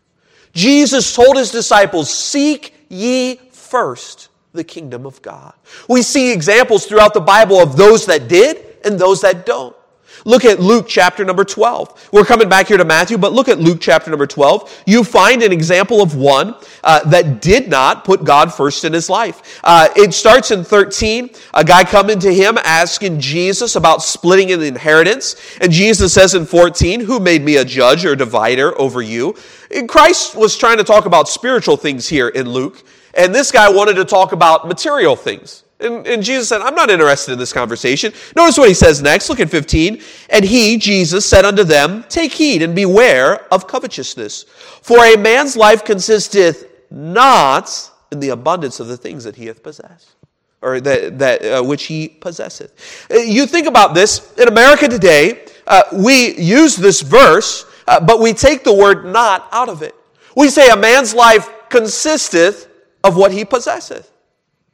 Jesus 0.52 1.14
told 1.14 1.36
his 1.36 1.50
disciples, 1.50 2.08
Seek 2.08 2.74
ye 2.88 3.40
first 3.66 4.28
the 4.52 4.64
kingdom 4.64 5.06
of 5.06 5.20
God. 5.22 5.54
We 5.88 6.02
see 6.02 6.32
examples 6.32 6.86
throughout 6.86 7.14
the 7.14 7.20
Bible 7.20 7.58
of 7.58 7.76
those 7.76 8.06
that 8.06 8.28
did 8.28 8.64
and 8.84 8.98
those 8.98 9.20
that 9.20 9.46
don't. 9.46 9.76
Look 10.24 10.44
at 10.44 10.58
Luke 10.58 10.86
chapter 10.88 11.24
number 11.24 11.44
12. 11.44 12.08
We're 12.12 12.24
coming 12.24 12.48
back 12.48 12.68
here 12.68 12.78
to 12.78 12.84
Matthew, 12.84 13.18
but 13.18 13.32
look 13.32 13.48
at 13.48 13.60
Luke 13.60 13.78
chapter 13.80 14.10
number 14.10 14.26
12. 14.26 14.82
You 14.86 15.04
find 15.04 15.42
an 15.42 15.52
example 15.52 16.00
of 16.00 16.16
one 16.16 16.56
uh, 16.82 17.08
that 17.10 17.42
did 17.42 17.68
not 17.68 18.04
put 18.04 18.24
God 18.24 18.52
first 18.52 18.84
in 18.84 18.92
his 18.92 19.10
life. 19.10 19.60
Uh, 19.62 19.88
it 19.94 20.14
starts 20.14 20.50
in 20.50 20.64
13. 20.64 21.30
A 21.54 21.64
guy 21.64 21.84
coming 21.84 22.18
to 22.20 22.34
him 22.34 22.58
asking 22.64 23.20
Jesus 23.20 23.76
about 23.76 24.02
splitting 24.02 24.50
an 24.52 24.62
inheritance. 24.62 25.36
And 25.60 25.70
Jesus 25.70 26.14
says 26.14 26.34
in 26.34 26.46
14, 26.46 27.00
Who 27.00 27.20
made 27.20 27.42
me 27.42 27.56
a 27.56 27.64
judge 27.64 28.04
or 28.04 28.16
divider 28.16 28.78
over 28.80 29.02
you? 29.02 29.36
And 29.70 29.88
Christ 29.88 30.34
was 30.34 30.56
trying 30.56 30.78
to 30.78 30.84
talk 30.84 31.06
about 31.06 31.28
spiritual 31.28 31.76
things 31.76 32.08
here 32.08 32.28
in 32.28 32.48
Luke. 32.48 32.82
And 33.16 33.34
this 33.34 33.50
guy 33.50 33.68
wanted 33.68 33.94
to 33.94 34.04
talk 34.04 34.32
about 34.32 34.68
material 34.68 35.16
things. 35.16 35.64
And, 35.78 36.06
and, 36.06 36.22
Jesus 36.22 36.48
said, 36.48 36.62
I'm 36.62 36.74
not 36.74 36.90
interested 36.90 37.32
in 37.32 37.38
this 37.38 37.52
conversation. 37.52 38.12
Notice 38.34 38.56
what 38.56 38.68
he 38.68 38.74
says 38.74 39.02
next. 39.02 39.28
Look 39.28 39.40
at 39.40 39.50
15. 39.50 40.00
And 40.30 40.44
he, 40.44 40.78
Jesus, 40.78 41.26
said 41.26 41.44
unto 41.44 41.64
them, 41.64 42.04
Take 42.08 42.32
heed 42.32 42.62
and 42.62 42.74
beware 42.74 43.52
of 43.52 43.66
covetousness. 43.66 44.44
For 44.80 45.04
a 45.04 45.16
man's 45.16 45.54
life 45.54 45.84
consisteth 45.84 46.66
not 46.90 47.90
in 48.10 48.20
the 48.20 48.30
abundance 48.30 48.80
of 48.80 48.88
the 48.88 48.96
things 48.96 49.24
that 49.24 49.36
he 49.36 49.46
hath 49.46 49.62
possessed, 49.62 50.14
or 50.62 50.80
that, 50.80 51.18
that 51.18 51.44
uh, 51.44 51.62
which 51.62 51.84
he 51.84 52.08
possesseth. 52.08 52.72
Uh, 53.10 53.18
you 53.18 53.46
think 53.46 53.66
about 53.66 53.94
this. 53.94 54.32
In 54.38 54.48
America 54.48 54.88
today, 54.88 55.44
uh, 55.66 55.82
we 55.92 56.38
use 56.38 56.76
this 56.76 57.02
verse, 57.02 57.66
uh, 57.86 58.00
but 58.00 58.20
we 58.20 58.32
take 58.32 58.64
the 58.64 58.72
word 58.72 59.04
not 59.04 59.46
out 59.52 59.68
of 59.68 59.82
it. 59.82 59.94
We 60.34 60.48
say 60.48 60.70
a 60.70 60.76
man's 60.76 61.12
life 61.12 61.50
consisteth 61.68 62.65
of 63.06 63.16
what 63.16 63.32
he 63.32 63.44
possesseth. 63.44 64.10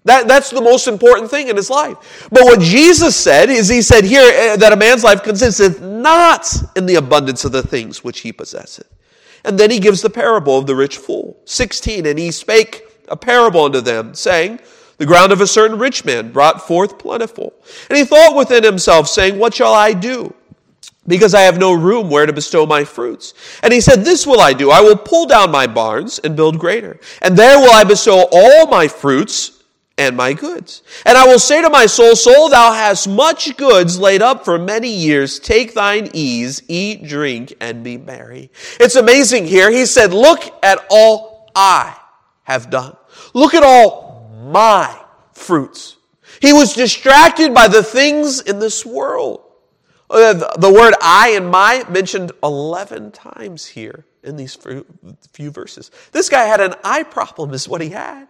That, 0.04 0.26
that's 0.26 0.50
the 0.50 0.60
most 0.60 0.88
important 0.88 1.30
thing 1.30 1.48
in 1.48 1.56
his 1.56 1.70
life. 1.70 2.28
But 2.30 2.42
what 2.42 2.60
Jesus 2.60 3.14
said 3.16 3.50
is, 3.50 3.68
He 3.68 3.82
said 3.82 4.04
here 4.04 4.28
eh, 4.34 4.56
that 4.56 4.72
a 4.72 4.76
man's 4.76 5.04
life 5.04 5.22
consisteth 5.22 5.80
not 5.80 6.52
in 6.76 6.86
the 6.86 6.96
abundance 6.96 7.44
of 7.44 7.52
the 7.52 7.62
things 7.62 8.02
which 8.02 8.20
he 8.20 8.32
possesseth. 8.32 8.88
And 9.44 9.58
then 9.58 9.70
he 9.70 9.78
gives 9.78 10.02
the 10.02 10.10
parable 10.10 10.58
of 10.58 10.66
the 10.66 10.74
rich 10.74 10.96
fool. 10.96 11.36
16, 11.44 12.06
and 12.06 12.18
he 12.18 12.30
spake 12.30 12.82
a 13.08 13.16
parable 13.16 13.64
unto 13.64 13.80
them, 13.80 14.14
saying, 14.14 14.60
The 14.98 15.06
ground 15.06 15.32
of 15.32 15.40
a 15.40 15.46
certain 15.46 15.78
rich 15.78 16.04
man 16.04 16.32
brought 16.32 16.66
forth 16.66 16.98
plentiful. 16.98 17.52
And 17.88 17.96
he 17.96 18.04
thought 18.04 18.36
within 18.36 18.64
himself, 18.64 19.08
saying, 19.08 19.38
What 19.38 19.54
shall 19.54 19.74
I 19.74 19.92
do? 19.92 20.34
Because 21.06 21.34
I 21.34 21.42
have 21.42 21.58
no 21.58 21.72
room 21.72 22.10
where 22.10 22.26
to 22.26 22.32
bestow 22.32 22.64
my 22.64 22.84
fruits. 22.84 23.34
And 23.62 23.72
he 23.72 23.80
said, 23.80 24.04
This 24.04 24.26
will 24.26 24.40
I 24.40 24.52
do. 24.52 24.70
I 24.70 24.80
will 24.80 24.96
pull 24.96 25.26
down 25.26 25.50
my 25.50 25.66
barns 25.66 26.18
and 26.18 26.36
build 26.36 26.58
greater. 26.58 27.00
And 27.20 27.36
there 27.36 27.58
will 27.58 27.72
I 27.72 27.84
bestow 27.84 28.28
all 28.30 28.66
my 28.68 28.88
fruits 28.88 29.62
and 29.98 30.16
my 30.16 30.32
goods. 30.32 30.82
And 31.04 31.18
I 31.18 31.26
will 31.26 31.38
say 31.38 31.60
to 31.60 31.70
my 31.70 31.86
soul, 31.86 32.16
Soul, 32.16 32.48
thou 32.48 32.72
hast 32.72 33.08
much 33.08 33.56
goods 33.56 33.98
laid 33.98 34.22
up 34.22 34.44
for 34.44 34.58
many 34.58 34.88
years. 34.88 35.38
Take 35.38 35.74
thine 35.74 36.08
ease, 36.12 36.62
eat, 36.68 37.04
drink, 37.04 37.54
and 37.60 37.82
be 37.82 37.98
merry. 37.98 38.50
It's 38.78 38.96
amazing 38.96 39.46
here. 39.46 39.70
He 39.70 39.86
said, 39.86 40.12
Look 40.12 40.42
at 40.64 40.84
all 40.88 41.50
I 41.54 41.96
have 42.44 42.70
done. 42.70 42.96
Look 43.34 43.54
at 43.54 43.62
all 43.62 44.30
my 44.50 44.98
fruits. 45.32 45.96
He 46.40 46.52
was 46.52 46.74
distracted 46.74 47.54
by 47.54 47.68
the 47.68 47.82
things 47.82 48.40
in 48.40 48.58
this 48.58 48.86
world. 48.86 49.42
Uh, 50.12 50.56
the 50.58 50.70
word 50.70 50.94
I 51.00 51.30
and 51.30 51.48
my 51.48 51.84
mentioned 51.88 52.32
11 52.42 53.12
times 53.12 53.66
here 53.66 54.04
in 54.22 54.36
these 54.36 54.56
few 55.32 55.50
verses. 55.50 55.90
This 56.12 56.28
guy 56.28 56.44
had 56.44 56.60
an 56.60 56.74
eye 56.84 57.02
problem, 57.02 57.54
is 57.54 57.68
what 57.68 57.80
he 57.80 57.88
had. 57.88 58.28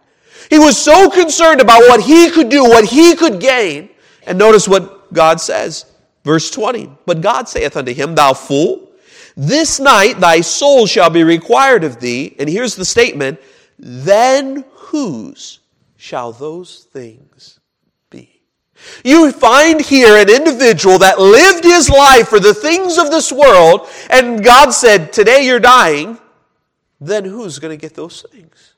He 0.49 0.57
was 0.57 0.77
so 0.77 1.09
concerned 1.09 1.61
about 1.61 1.81
what 1.81 2.01
he 2.01 2.31
could 2.31 2.49
do, 2.49 2.63
what 2.63 2.85
he 2.85 3.15
could 3.15 3.39
gain. 3.39 3.89
And 4.25 4.37
notice 4.37 4.67
what 4.67 5.13
God 5.13 5.39
says. 5.41 5.85
Verse 6.23 6.49
20. 6.49 6.89
But 7.05 7.21
God 7.21 7.49
saith 7.49 7.75
unto 7.75 7.93
him, 7.93 8.15
Thou 8.15 8.33
fool, 8.33 8.91
this 9.35 9.79
night 9.79 10.19
thy 10.19 10.41
soul 10.41 10.85
shall 10.85 11.09
be 11.09 11.23
required 11.23 11.83
of 11.83 11.99
thee. 11.99 12.35
And 12.39 12.49
here's 12.49 12.75
the 12.75 12.85
statement 12.85 13.39
Then 13.77 14.65
whose 14.71 15.59
shall 15.97 16.31
those 16.31 16.87
things? 16.91 17.59
You 19.03 19.31
find 19.31 19.81
here 19.81 20.17
an 20.17 20.29
individual 20.29 20.99
that 20.99 21.19
lived 21.19 21.63
his 21.63 21.89
life 21.89 22.27
for 22.27 22.39
the 22.39 22.53
things 22.53 22.97
of 22.97 23.11
this 23.11 23.31
world, 23.31 23.87
and 24.09 24.43
God 24.43 24.71
said, 24.71 25.13
Today 25.13 25.45
you're 25.45 25.59
dying. 25.59 26.17
Then 26.99 27.25
who's 27.25 27.59
going 27.59 27.77
to 27.77 27.81
get 27.81 27.95
those 27.95 28.25
things? 28.31 28.73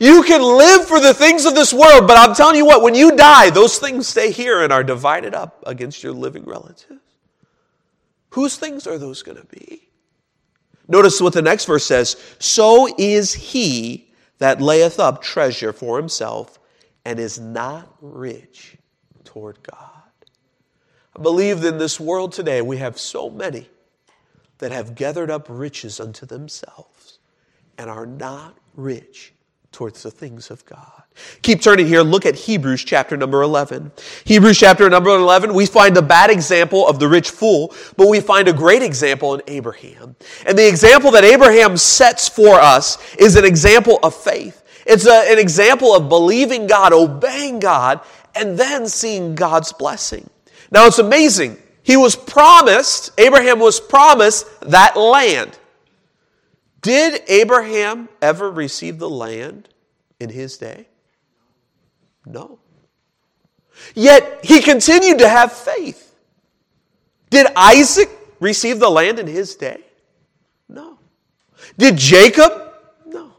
You 0.00 0.22
can 0.24 0.42
live 0.42 0.86
for 0.86 1.00
the 1.00 1.14
things 1.14 1.44
of 1.44 1.54
this 1.54 1.72
world, 1.72 2.08
but 2.08 2.18
I'm 2.18 2.34
telling 2.34 2.56
you 2.56 2.66
what, 2.66 2.82
when 2.82 2.94
you 2.94 3.16
die, 3.16 3.50
those 3.50 3.78
things 3.78 4.08
stay 4.08 4.32
here 4.32 4.62
and 4.62 4.72
are 4.72 4.82
divided 4.82 5.32
up 5.32 5.62
against 5.64 6.02
your 6.02 6.12
living 6.12 6.44
relatives. 6.44 7.00
Whose 8.30 8.56
things 8.56 8.86
are 8.86 8.98
those 8.98 9.22
going 9.22 9.38
to 9.38 9.46
be? 9.46 9.88
Notice 10.88 11.20
what 11.20 11.32
the 11.32 11.42
next 11.42 11.66
verse 11.66 11.84
says 11.84 12.16
So 12.38 12.88
is 12.98 13.32
he 13.32 14.12
that 14.38 14.60
layeth 14.60 14.98
up 14.98 15.22
treasure 15.22 15.72
for 15.72 15.96
himself 15.96 16.58
and 17.04 17.18
is 17.18 17.38
not 17.38 17.88
rich 18.00 18.76
toward 19.26 19.62
God. 19.62 19.90
I 21.14 21.20
believe 21.20 21.64
in 21.64 21.76
this 21.76 22.00
world 22.00 22.32
today 22.32 22.62
we 22.62 22.78
have 22.78 22.98
so 22.98 23.28
many 23.28 23.68
that 24.58 24.72
have 24.72 24.94
gathered 24.94 25.30
up 25.30 25.46
riches 25.50 26.00
unto 26.00 26.24
themselves 26.24 27.18
and 27.76 27.90
are 27.90 28.06
not 28.06 28.56
rich 28.74 29.34
towards 29.72 30.02
the 30.02 30.10
things 30.10 30.50
of 30.50 30.64
God. 30.64 31.02
Keep 31.42 31.62
turning 31.62 31.86
here. 31.86 32.02
Look 32.02 32.26
at 32.26 32.34
Hebrews 32.34 32.84
chapter 32.84 33.16
number 33.16 33.42
11. 33.42 33.92
Hebrews 34.24 34.58
chapter 34.58 34.88
number 34.88 35.10
11, 35.10 35.52
we 35.52 35.66
find 35.66 35.96
a 35.96 36.02
bad 36.02 36.30
example 36.30 36.86
of 36.86 36.98
the 36.98 37.08
rich 37.08 37.30
fool, 37.30 37.74
but 37.96 38.08
we 38.08 38.20
find 38.20 38.48
a 38.48 38.52
great 38.52 38.82
example 38.82 39.34
in 39.34 39.42
Abraham. 39.46 40.16
And 40.46 40.56
the 40.56 40.68
example 40.68 41.10
that 41.12 41.24
Abraham 41.24 41.76
sets 41.76 42.28
for 42.28 42.60
us 42.60 42.98
is 43.16 43.36
an 43.36 43.44
example 43.44 43.98
of 44.02 44.14
faith. 44.14 44.62
It's 44.86 45.06
a, 45.06 45.32
an 45.32 45.38
example 45.38 45.94
of 45.94 46.08
believing 46.08 46.66
God, 46.66 46.92
obeying 46.92 47.58
God, 47.58 48.00
and 48.36 48.58
then 48.58 48.86
seeing 48.86 49.34
God's 49.34 49.72
blessing. 49.72 50.28
Now 50.70 50.86
it's 50.86 50.98
amazing. 50.98 51.56
He 51.82 51.96
was 51.96 52.16
promised, 52.16 53.12
Abraham 53.18 53.60
was 53.60 53.78
promised 53.78 54.46
that 54.62 54.96
land. 54.96 55.58
Did 56.82 57.22
Abraham 57.28 58.08
ever 58.20 58.50
receive 58.50 58.98
the 58.98 59.08
land 59.10 59.68
in 60.20 60.30
his 60.30 60.58
day? 60.58 60.86
No. 62.24 62.58
Yet 63.94 64.44
he 64.44 64.60
continued 64.60 65.18
to 65.18 65.28
have 65.28 65.52
faith. 65.52 66.14
Did 67.30 67.46
Isaac 67.56 68.08
receive 68.40 68.80
the 68.80 68.90
land 68.90 69.18
in 69.18 69.26
his 69.26 69.54
day? 69.54 69.80
No. 70.68 70.98
Did 71.78 71.96
Jacob? 71.96 72.72
No. 73.04 73.32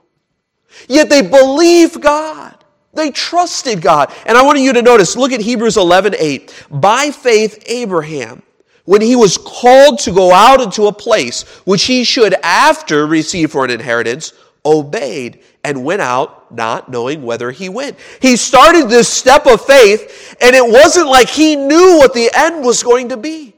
Yet 0.88 1.10
they 1.10 1.22
believed 1.22 2.02
God. 2.02 2.57
They 2.98 3.12
trusted 3.12 3.80
God. 3.80 4.12
And 4.26 4.36
I 4.36 4.44
want 4.44 4.60
you 4.60 4.74
to 4.74 4.82
notice, 4.82 5.16
look 5.16 5.32
at 5.32 5.40
Hebrews 5.40 5.78
11 5.78 6.16
8. 6.18 6.66
By 6.72 7.12
faith, 7.12 7.64
Abraham, 7.68 8.42
when 8.86 9.02
he 9.02 9.16
was 9.16 9.38
called 9.38 10.00
to 10.00 10.12
go 10.12 10.34
out 10.34 10.62
into 10.62 10.88
a 10.88 10.92
place 10.92 11.44
which 11.66 11.84
he 11.84 12.04
should 12.04 12.34
after 12.42 13.06
receive 13.06 13.52
for 13.52 13.64
an 13.64 13.70
inheritance, 13.70 14.34
obeyed 14.66 15.44
and 15.64 15.86
went 15.86 16.02
out 16.02 16.52
not 16.52 16.90
knowing 16.90 17.22
whether 17.22 17.52
he 17.52 17.70
went. 17.70 17.98
He 18.20 18.36
started 18.36 18.90
this 18.90 19.08
step 19.08 19.46
of 19.46 19.64
faith, 19.64 20.36
and 20.42 20.56
it 20.56 20.66
wasn't 20.66 21.08
like 21.08 21.30
he 21.30 21.56
knew 21.56 22.00
what 22.00 22.16
the 22.16 22.32
end 22.34 22.66
was 22.66 22.82
going 22.82 23.10
to 23.10 23.18
be. 23.18 23.54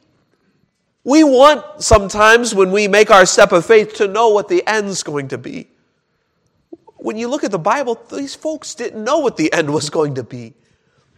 We 1.05 1.23
want 1.23 1.81
sometimes 1.81 2.53
when 2.53 2.71
we 2.71 2.89
make 2.89 3.09
our 3.09 3.25
step 3.25 3.53
of 3.53 3.65
faith 3.65 3.93
to 3.95 4.07
know 4.09 4.29
what 4.29 4.49
the 4.49 4.67
end's 4.67 5.01
going 5.01 5.29
to 5.29 5.37
be. 5.37 5.68
When 6.99 7.17
you 7.17 7.27
look 7.27 7.43
at 7.43 7.51
the 7.51 7.59
Bible, 7.59 7.99
these 8.11 8.35
folks 8.35 8.75
didn't 8.75 9.03
know 9.03 9.19
what 9.19 9.37
the 9.37 9.51
end 9.53 9.73
was 9.73 9.89
going 9.89 10.15
to 10.15 10.23
be. 10.23 10.53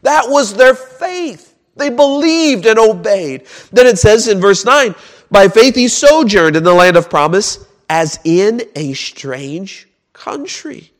That 0.03 0.29
was 0.29 0.55
their 0.55 0.75
faith. 0.75 1.55
They 1.75 1.89
believed 1.89 2.65
and 2.65 2.77
obeyed. 2.77 3.47
Then 3.71 3.87
it 3.87 3.97
says 3.97 4.27
in 4.27 4.39
verse 4.39 4.65
9, 4.65 4.93
by 5.29 5.47
faith 5.47 5.75
he 5.75 5.87
sojourned 5.87 6.55
in 6.55 6.63
the 6.63 6.73
land 6.73 6.97
of 6.97 7.09
promise 7.09 7.65
as 7.89 8.19
in 8.23 8.61
a 8.75 8.93
strange 8.93 9.87
country, 10.13 10.91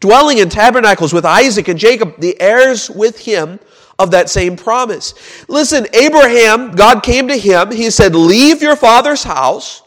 dwelling 0.00 0.38
in 0.38 0.48
tabernacles 0.48 1.12
with 1.12 1.24
Isaac 1.24 1.68
and 1.68 1.78
Jacob, 1.78 2.18
the 2.18 2.40
heirs 2.40 2.90
with 2.90 3.18
him 3.18 3.60
of 3.98 4.10
that 4.10 4.28
same 4.30 4.56
promise. 4.56 5.14
Listen, 5.48 5.86
Abraham, 5.94 6.72
God 6.72 7.02
came 7.02 7.28
to 7.28 7.36
him. 7.36 7.70
He 7.70 7.90
said, 7.90 8.14
Leave 8.14 8.62
your 8.62 8.76
father's 8.76 9.22
house 9.22 9.82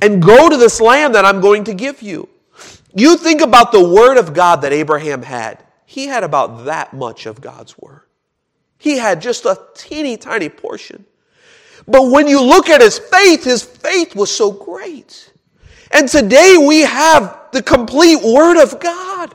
and 0.00 0.22
go 0.22 0.48
to 0.48 0.56
this 0.56 0.80
land 0.80 1.14
that 1.14 1.24
I'm 1.24 1.40
going 1.40 1.64
to 1.64 1.74
give 1.74 2.02
you. 2.02 2.28
You 2.94 3.16
think 3.16 3.40
about 3.40 3.72
the 3.72 3.86
word 3.86 4.16
of 4.16 4.34
God 4.34 4.62
that 4.62 4.72
Abraham 4.72 5.22
had. 5.22 5.62
He 5.84 6.06
had 6.06 6.24
about 6.24 6.64
that 6.64 6.94
much 6.94 7.26
of 7.26 7.40
God's 7.40 7.78
word. 7.78 8.02
He 8.78 8.98
had 8.98 9.20
just 9.20 9.44
a 9.44 9.60
teeny 9.74 10.16
tiny 10.16 10.48
portion. 10.48 11.04
But 11.86 12.10
when 12.10 12.28
you 12.28 12.42
look 12.42 12.68
at 12.68 12.80
his 12.80 12.98
faith, 12.98 13.44
his 13.44 13.62
faith 13.62 14.14
was 14.14 14.30
so 14.30 14.50
great. 14.50 15.32
And 15.90 16.08
today 16.08 16.56
we 16.58 16.80
have 16.80 17.48
the 17.52 17.62
complete 17.62 18.22
Word 18.22 18.62
of 18.62 18.78
God. 18.78 19.34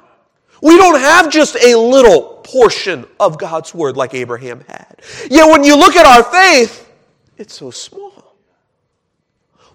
We 0.62 0.77
don't 0.77 1.00
have 1.00 1.31
just 1.31 1.55
a 1.55 1.75
little 1.75 2.41
portion 2.43 3.05
of 3.19 3.39
God's 3.39 3.74
Word 3.74 3.98
like 3.98 4.13
Abraham 4.13 4.63
had. 4.67 5.01
Yet 5.29 5.50
when 5.50 5.63
you 5.63 5.75
look 5.75 5.95
at 5.95 6.05
our 6.05 6.24
faith, 6.24 6.91
it's 7.38 7.55
so 7.55 7.72
small. 7.72 8.36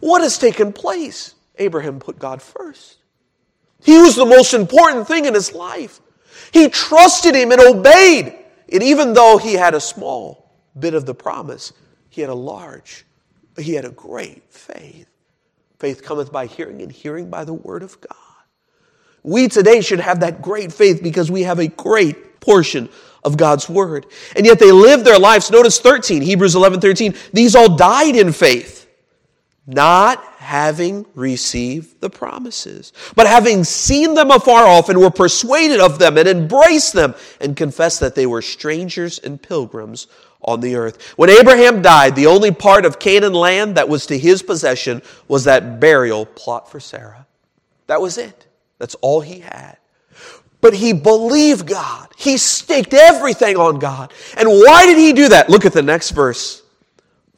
What 0.00 0.22
has 0.22 0.38
taken 0.38 0.72
place? 0.72 1.34
Abraham 1.58 1.98
put 1.98 2.20
God 2.20 2.40
first. 2.40 2.97
He 3.82 3.98
was 3.98 4.16
the 4.16 4.26
most 4.26 4.54
important 4.54 5.06
thing 5.06 5.24
in 5.24 5.34
his 5.34 5.52
life. 5.52 6.00
He 6.52 6.68
trusted 6.68 7.34
him 7.34 7.52
and 7.52 7.60
obeyed. 7.60 8.34
And 8.70 8.82
even 8.82 9.14
though 9.14 9.38
he 9.38 9.54
had 9.54 9.74
a 9.74 9.80
small 9.80 10.50
bit 10.78 10.94
of 10.94 11.06
the 11.06 11.14
promise, 11.14 11.72
he 12.10 12.20
had 12.20 12.30
a 12.30 12.34
large, 12.34 13.04
he 13.56 13.74
had 13.74 13.84
a 13.84 13.90
great 13.90 14.42
faith. 14.52 15.06
Faith 15.78 16.02
cometh 16.02 16.32
by 16.32 16.46
hearing, 16.46 16.82
and 16.82 16.90
hearing 16.90 17.30
by 17.30 17.44
the 17.44 17.54
word 17.54 17.82
of 17.82 18.00
God. 18.00 18.16
We 19.22 19.48
today 19.48 19.80
should 19.80 20.00
have 20.00 20.20
that 20.20 20.42
great 20.42 20.72
faith 20.72 21.02
because 21.02 21.30
we 21.30 21.42
have 21.42 21.58
a 21.58 21.68
great 21.68 22.40
portion 22.40 22.88
of 23.24 23.36
God's 23.36 23.68
word. 23.68 24.06
And 24.36 24.46
yet 24.46 24.58
they 24.58 24.72
lived 24.72 25.04
their 25.04 25.18
lives. 25.18 25.50
Notice 25.50 25.78
13, 25.80 26.22
Hebrews 26.22 26.54
11 26.54 26.80
13. 26.80 27.14
These 27.32 27.54
all 27.54 27.76
died 27.76 28.16
in 28.16 28.32
faith, 28.32 28.77
not 29.68 30.24
having 30.38 31.04
received 31.14 32.00
the 32.00 32.08
promises, 32.08 32.94
but 33.14 33.26
having 33.26 33.64
seen 33.64 34.14
them 34.14 34.30
afar 34.30 34.66
off 34.66 34.88
and 34.88 34.98
were 34.98 35.10
persuaded 35.10 35.78
of 35.78 35.98
them 35.98 36.16
and 36.16 36.26
embraced 36.26 36.94
them 36.94 37.14
and 37.38 37.54
confessed 37.54 38.00
that 38.00 38.14
they 38.14 38.26
were 38.26 38.40
strangers 38.40 39.18
and 39.18 39.42
pilgrims 39.42 40.06
on 40.40 40.60
the 40.60 40.74
earth. 40.74 41.12
When 41.18 41.28
Abraham 41.28 41.82
died, 41.82 42.16
the 42.16 42.26
only 42.26 42.50
part 42.50 42.86
of 42.86 42.98
Canaan 42.98 43.34
land 43.34 43.76
that 43.76 43.90
was 43.90 44.06
to 44.06 44.18
his 44.18 44.42
possession 44.42 45.02
was 45.28 45.44
that 45.44 45.80
burial 45.80 46.24
plot 46.24 46.70
for 46.70 46.80
Sarah. 46.80 47.26
That 47.88 48.00
was 48.00 48.16
it. 48.16 48.46
That's 48.78 48.94
all 48.96 49.20
he 49.20 49.40
had. 49.40 49.76
But 50.62 50.74
he 50.74 50.94
believed 50.94 51.68
God. 51.68 52.08
He 52.16 52.38
staked 52.38 52.94
everything 52.94 53.58
on 53.58 53.78
God. 53.78 54.12
And 54.36 54.48
why 54.48 54.86
did 54.86 54.96
he 54.96 55.12
do 55.12 55.28
that? 55.28 55.50
Look 55.50 55.66
at 55.66 55.74
the 55.74 55.82
next 55.82 56.10
verse. 56.10 56.62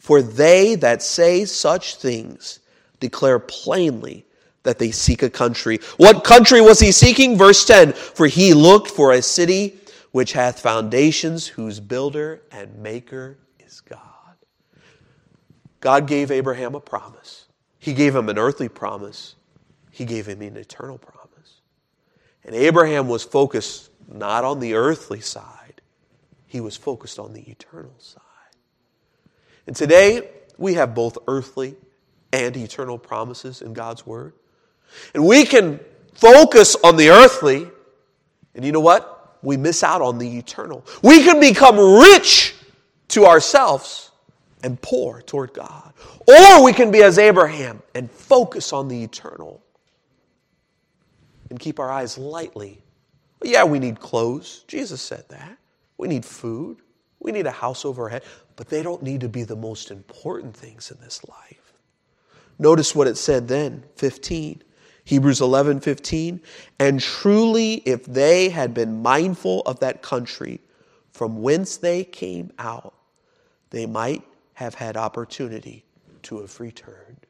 For 0.00 0.22
they 0.22 0.76
that 0.76 1.02
say 1.02 1.44
such 1.44 1.96
things 1.96 2.60
declare 3.00 3.38
plainly 3.38 4.24
that 4.62 4.78
they 4.78 4.90
seek 4.90 5.22
a 5.22 5.28
country. 5.28 5.78
What 5.98 6.24
country 6.24 6.62
was 6.62 6.80
he 6.80 6.90
seeking? 6.90 7.36
Verse 7.36 7.64
10 7.66 7.92
For 7.92 8.26
he 8.26 8.54
looked 8.54 8.90
for 8.90 9.12
a 9.12 9.20
city 9.20 9.78
which 10.10 10.32
hath 10.32 10.58
foundations, 10.58 11.46
whose 11.46 11.80
builder 11.80 12.40
and 12.50 12.78
maker 12.78 13.36
is 13.58 13.82
God. 13.82 14.00
God 15.80 16.06
gave 16.06 16.30
Abraham 16.30 16.74
a 16.74 16.80
promise. 16.80 17.46
He 17.78 17.92
gave 17.92 18.16
him 18.16 18.30
an 18.30 18.38
earthly 18.38 18.68
promise, 18.68 19.36
he 19.90 20.06
gave 20.06 20.26
him 20.26 20.40
an 20.40 20.56
eternal 20.56 20.96
promise. 20.98 21.60
And 22.42 22.54
Abraham 22.54 23.06
was 23.06 23.22
focused 23.22 23.90
not 24.08 24.44
on 24.44 24.60
the 24.60 24.74
earthly 24.74 25.20
side, 25.20 25.82
he 26.46 26.60
was 26.60 26.74
focused 26.74 27.18
on 27.18 27.34
the 27.34 27.42
eternal 27.42 27.94
side. 27.98 28.22
And 29.66 29.76
today, 29.76 30.28
we 30.58 30.74
have 30.74 30.94
both 30.94 31.18
earthly 31.28 31.76
and 32.32 32.56
eternal 32.56 32.98
promises 32.98 33.62
in 33.62 33.72
God's 33.72 34.06
Word. 34.06 34.34
And 35.14 35.26
we 35.26 35.44
can 35.44 35.80
focus 36.14 36.76
on 36.82 36.96
the 36.96 37.10
earthly, 37.10 37.66
and 38.54 38.64
you 38.64 38.72
know 38.72 38.80
what? 38.80 39.38
We 39.42 39.56
miss 39.56 39.82
out 39.82 40.02
on 40.02 40.18
the 40.18 40.38
eternal. 40.38 40.84
We 41.02 41.22
can 41.22 41.40
become 41.40 41.78
rich 41.78 42.54
to 43.08 43.24
ourselves, 43.26 44.10
and 44.62 44.80
poor 44.80 45.22
toward 45.22 45.52
God. 45.52 45.92
Or 46.28 46.62
we 46.62 46.72
can 46.72 46.90
be 46.90 47.02
as 47.02 47.18
Abraham 47.18 47.82
and 47.94 48.10
focus 48.10 48.72
on 48.72 48.88
the 48.88 49.02
eternal 49.02 49.62
and 51.48 51.58
keep 51.58 51.80
our 51.80 51.90
eyes 51.90 52.18
lightly. 52.18 52.82
Yeah, 53.42 53.64
we 53.64 53.78
need 53.78 54.00
clothes. 54.00 54.64
Jesus 54.68 55.00
said 55.00 55.24
that. 55.30 55.56
We 55.98 56.08
need 56.08 56.24
food. 56.24 56.78
We 57.18 57.32
need 57.32 57.46
a 57.46 57.50
house 57.50 57.84
over 57.84 58.04
our 58.04 58.08
head. 58.08 58.22
But 58.60 58.68
they 58.68 58.82
don't 58.82 59.02
need 59.02 59.22
to 59.22 59.28
be 59.30 59.44
the 59.44 59.56
most 59.56 59.90
important 59.90 60.54
things 60.54 60.90
in 60.90 61.00
this 61.00 61.26
life. 61.26 61.72
Notice 62.58 62.94
what 62.94 63.06
it 63.06 63.16
said 63.16 63.48
then, 63.48 63.84
15. 63.96 64.62
Hebrews 65.04 65.40
11, 65.40 65.80
15. 65.80 66.42
And 66.78 67.00
truly, 67.00 67.76
if 67.86 68.04
they 68.04 68.50
had 68.50 68.74
been 68.74 69.00
mindful 69.00 69.62
of 69.62 69.80
that 69.80 70.02
country 70.02 70.60
from 71.10 71.40
whence 71.40 71.78
they 71.78 72.04
came 72.04 72.52
out, 72.58 72.92
they 73.70 73.86
might 73.86 74.24
have 74.52 74.74
had 74.74 74.94
opportunity 74.94 75.86
to 76.24 76.42
have 76.42 76.60
returned. 76.60 77.24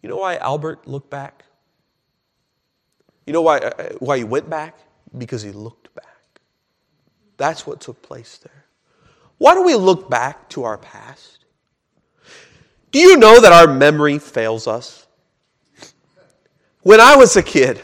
You 0.00 0.08
know 0.08 0.16
why 0.16 0.36
Albert 0.36 0.88
looked 0.88 1.10
back? 1.10 1.44
You 3.26 3.34
know 3.34 3.42
why, 3.42 3.58
uh, 3.58 3.90
why 3.98 4.16
he 4.16 4.24
went 4.24 4.48
back? 4.48 4.78
Because 5.18 5.42
he 5.42 5.52
looked 5.52 5.94
back. 5.94 6.06
That's 7.36 7.66
what 7.66 7.82
took 7.82 8.00
place 8.00 8.38
there. 8.38 8.64
Why 9.40 9.54
do 9.54 9.62
we 9.62 9.74
look 9.74 10.10
back 10.10 10.50
to 10.50 10.64
our 10.64 10.76
past? 10.76 11.46
Do 12.90 12.98
you 12.98 13.16
know 13.16 13.40
that 13.40 13.52
our 13.52 13.72
memory 13.72 14.18
fails 14.18 14.66
us? 14.66 15.06
When 16.82 17.00
I 17.00 17.16
was 17.16 17.38
a 17.38 17.42
kid, 17.42 17.80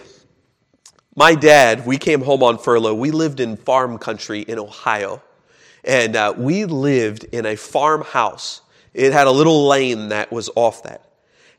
my 1.15 1.35
dad, 1.35 1.87
we 1.87 1.97
came 1.97 2.21
home 2.21 2.43
on 2.43 2.59
furlough. 2.59 2.93
We 2.93 3.11
lived 3.11 3.41
in 3.41 3.57
farm 3.57 3.97
country 3.97 4.41
in 4.43 4.59
Ohio. 4.59 5.23
And 5.83 6.15
uh, 6.15 6.35
we 6.37 6.67
lived 6.67 7.25
in 7.25 7.47
a 7.47 7.57
farmhouse. 7.57 8.61
It 8.93 9.15
had 9.15 9.27
a 9.27 9.31
little 9.31 9.67
lane 9.67 10.11
that 10.11 10.31
was 10.31 10.51
off 10.57 10.83
that. 10.83 11.06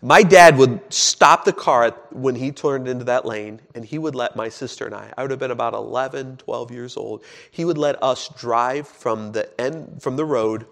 My 0.02 0.22
dad 0.22 0.58
would 0.58 0.82
stop 0.94 1.44
the 1.44 1.54
car 1.54 1.92
when 2.12 2.36
he 2.36 2.52
turned 2.52 2.88
into 2.88 3.06
that 3.06 3.26
lane, 3.26 3.62
and 3.74 3.84
he 3.84 3.98
would 3.98 4.14
let 4.14 4.36
my 4.36 4.50
sister 4.50 4.86
and 4.86 4.94
I, 4.94 5.12
I 5.18 5.24
would 5.24 5.32
have 5.32 5.40
been 5.40 5.52
about 5.52 5.74
11, 5.74 6.38
12 6.38 6.72
years 6.72 6.98
old, 6.98 7.24
he 7.50 7.66
would 7.66 7.78
let 7.78 8.02
us 8.04 8.30
drive 8.30 8.88
from 8.88 9.32
the 9.32 9.60
end, 9.60 10.02
from 10.02 10.16
the 10.16 10.26
road 10.26 10.68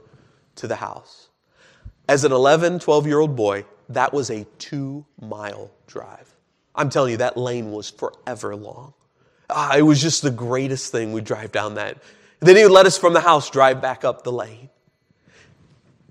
to 0.58 0.68
the 0.68 0.76
house. 0.76 1.30
As 2.08 2.24
an 2.24 2.32
11, 2.32 2.80
12 2.80 3.08
year 3.08 3.20
old 3.20 3.36
boy, 3.36 3.66
that 3.90 4.14
was 4.14 4.30
a 4.30 4.46
two 4.60 5.06
mile 5.20 5.72
drive. 5.88 6.36
I'm 6.76 6.90
telling 6.90 7.12
you, 7.12 7.18
that 7.18 7.38
lane 7.38 7.72
was 7.72 7.90
forever 7.90 8.56
long. 8.56 8.94
Ah, 9.50 9.76
it 9.76 9.82
was 9.82 10.02
just 10.02 10.22
the 10.22 10.32
greatest 10.32 10.92
thing. 10.92 11.14
We'd 11.14 11.24
drive 11.24 11.52
down 11.52 11.76
that 11.76 11.98
then 12.40 12.56
he 12.56 12.64
would 12.64 12.72
let 12.72 12.86
us 12.86 12.98
from 12.98 13.14
the 13.14 13.22
house 13.22 13.50
drive 13.50 13.82
back 13.82 14.04
up 14.04 14.24
the 14.24 14.32
lane. 14.32 14.70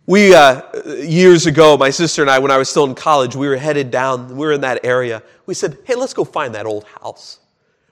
We, 0.06 0.34
uh, 0.34 0.62
years 0.98 1.46
ago, 1.46 1.78
my 1.78 1.88
sister 1.88 2.20
and 2.20 2.30
I, 2.30 2.38
when 2.38 2.50
I 2.50 2.58
was 2.58 2.68
still 2.68 2.84
in 2.84 2.94
college, 2.94 3.34
we 3.34 3.48
were 3.48 3.56
headed 3.56 3.90
down, 3.90 4.36
we 4.36 4.46
were 4.46 4.52
in 4.52 4.60
that 4.60 4.84
area. 4.84 5.22
We 5.46 5.54
said, 5.54 5.78
hey, 5.84 5.94
let's 5.94 6.12
go 6.12 6.24
find 6.24 6.54
that 6.54 6.66
old 6.66 6.84
house. 6.84 7.38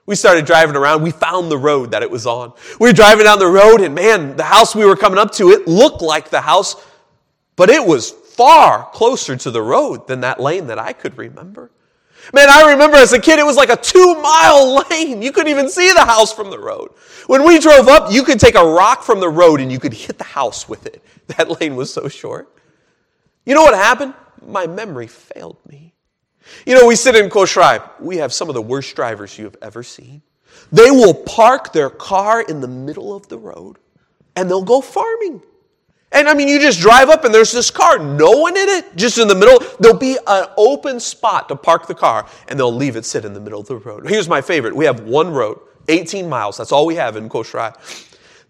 We 0.05 0.15
started 0.15 0.45
driving 0.45 0.75
around. 0.75 1.01
We 1.01 1.11
found 1.11 1.49
the 1.49 1.57
road 1.57 1.91
that 1.91 2.03
it 2.03 2.11
was 2.11 2.27
on. 2.27 2.53
We 2.79 2.89
were 2.89 2.93
driving 2.93 3.23
down 3.23 3.39
the 3.39 3.47
road, 3.47 3.81
and 3.81 3.95
man, 3.95 4.35
the 4.35 4.43
house 4.43 4.75
we 4.75 4.85
were 4.85 4.97
coming 4.97 5.17
up 5.17 5.31
to, 5.33 5.49
it 5.51 5.67
looked 5.67 6.01
like 6.01 6.29
the 6.29 6.41
house, 6.41 6.75
but 7.55 7.69
it 7.69 7.83
was 7.85 8.11
far 8.11 8.89
closer 8.91 9.35
to 9.35 9.49
the 9.49 9.61
road 9.61 10.07
than 10.07 10.21
that 10.21 10.39
lane 10.39 10.67
that 10.67 10.77
I 10.77 10.93
could 10.93 11.17
remember. 11.17 11.71
Man, 12.31 12.49
I 12.49 12.71
remember 12.71 12.95
as 12.95 13.11
a 13.11 13.19
kid, 13.19 13.39
it 13.39 13.45
was 13.45 13.57
like 13.57 13.69
a 13.69 13.75
two 13.75 14.15
mile 14.21 14.83
lane. 14.89 15.21
You 15.21 15.31
couldn't 15.31 15.51
even 15.51 15.69
see 15.69 15.91
the 15.91 16.05
house 16.05 16.31
from 16.31 16.49
the 16.49 16.59
road. 16.59 16.91
When 17.27 17.45
we 17.45 17.59
drove 17.59 17.87
up, 17.87 18.11
you 18.11 18.23
could 18.23 18.39
take 18.39 18.55
a 18.55 18.63
rock 18.65 19.03
from 19.03 19.19
the 19.19 19.29
road 19.29 19.59
and 19.59 19.71
you 19.71 19.79
could 19.79 19.93
hit 19.93 20.17
the 20.17 20.23
house 20.23 20.69
with 20.69 20.85
it. 20.85 21.03
That 21.27 21.61
lane 21.61 21.77
was 21.77 21.91
so 21.91 22.09
short. 22.09 22.49
You 23.45 23.55
know 23.55 23.63
what 23.63 23.75
happened? 23.75 24.13
My 24.45 24.67
memory 24.67 25.07
failed 25.07 25.57
me. 25.65 25.93
You 26.65 26.75
know, 26.75 26.85
we 26.85 26.95
sit 26.97 27.15
in 27.15 27.29
Kosrae. 27.29 27.81
We 27.99 28.17
have 28.17 28.33
some 28.33 28.49
of 28.49 28.55
the 28.55 28.61
worst 28.61 28.95
drivers 28.95 29.37
you 29.37 29.45
have 29.45 29.55
ever 29.61 29.83
seen. 29.83 30.21
They 30.71 30.91
will 30.91 31.13
park 31.13 31.71
their 31.71 31.89
car 31.89 32.41
in 32.41 32.59
the 32.59 32.67
middle 32.67 33.15
of 33.15 33.29
the 33.29 33.37
road 33.37 33.79
and 34.35 34.49
they'll 34.49 34.63
go 34.63 34.81
farming. 34.81 35.41
And 36.13 36.29
I 36.29 36.35
mean, 36.35 36.47
you 36.47 36.59
just 36.59 36.79
drive 36.79 37.09
up 37.09 37.25
and 37.25 37.33
there's 37.33 37.51
this 37.51 37.71
car, 37.71 37.97
no 37.97 38.31
one 38.37 38.55
in 38.55 38.69
it, 38.69 38.95
just 38.95 39.17
in 39.17 39.27
the 39.27 39.35
middle. 39.35 39.59
There'll 39.79 39.97
be 39.97 40.17
an 40.27 40.45
open 40.57 40.99
spot 40.99 41.49
to 41.49 41.55
park 41.55 41.87
the 41.87 41.95
car 41.95 42.27
and 42.47 42.59
they'll 42.59 42.73
leave 42.73 42.95
it 42.95 43.03
sit 43.03 43.25
in 43.25 43.33
the 43.33 43.39
middle 43.39 43.59
of 43.59 43.67
the 43.67 43.77
road. 43.77 44.07
Here's 44.07 44.29
my 44.29 44.39
favorite. 44.39 44.75
We 44.75 44.85
have 44.85 45.01
one 45.01 45.31
road, 45.31 45.59
18 45.87 46.29
miles. 46.29 46.55
That's 46.57 46.71
all 46.71 46.85
we 46.85 46.95
have 46.95 47.15
in 47.15 47.29
Kosrae. 47.29 47.75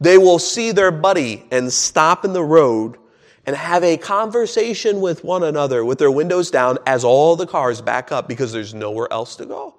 They 0.02 0.17
will 0.17 0.39
see 0.39 0.73
their 0.73 0.91
buddy 0.91 1.45
and 1.52 1.71
stop 1.71 2.26
in 2.26 2.34
the 2.34 2.43
road 2.43 2.97
and 3.45 3.56
have 3.56 3.84
a 3.84 3.95
conversation 3.95 4.99
with 4.99 5.23
one 5.23 5.43
another 5.43 5.86
with 5.86 5.99
their 5.99 6.12
windows 6.12 6.52
down 6.52 6.78
as 6.86 7.06
all 7.06 7.38
the 7.38 7.47
cars 7.47 7.82
back 7.82 8.12
up 8.12 8.28
because 8.28 8.52
there's 8.52 8.73
nowhere 8.73 9.08
else 9.12 9.38
to 9.38 9.45
go. 9.45 9.76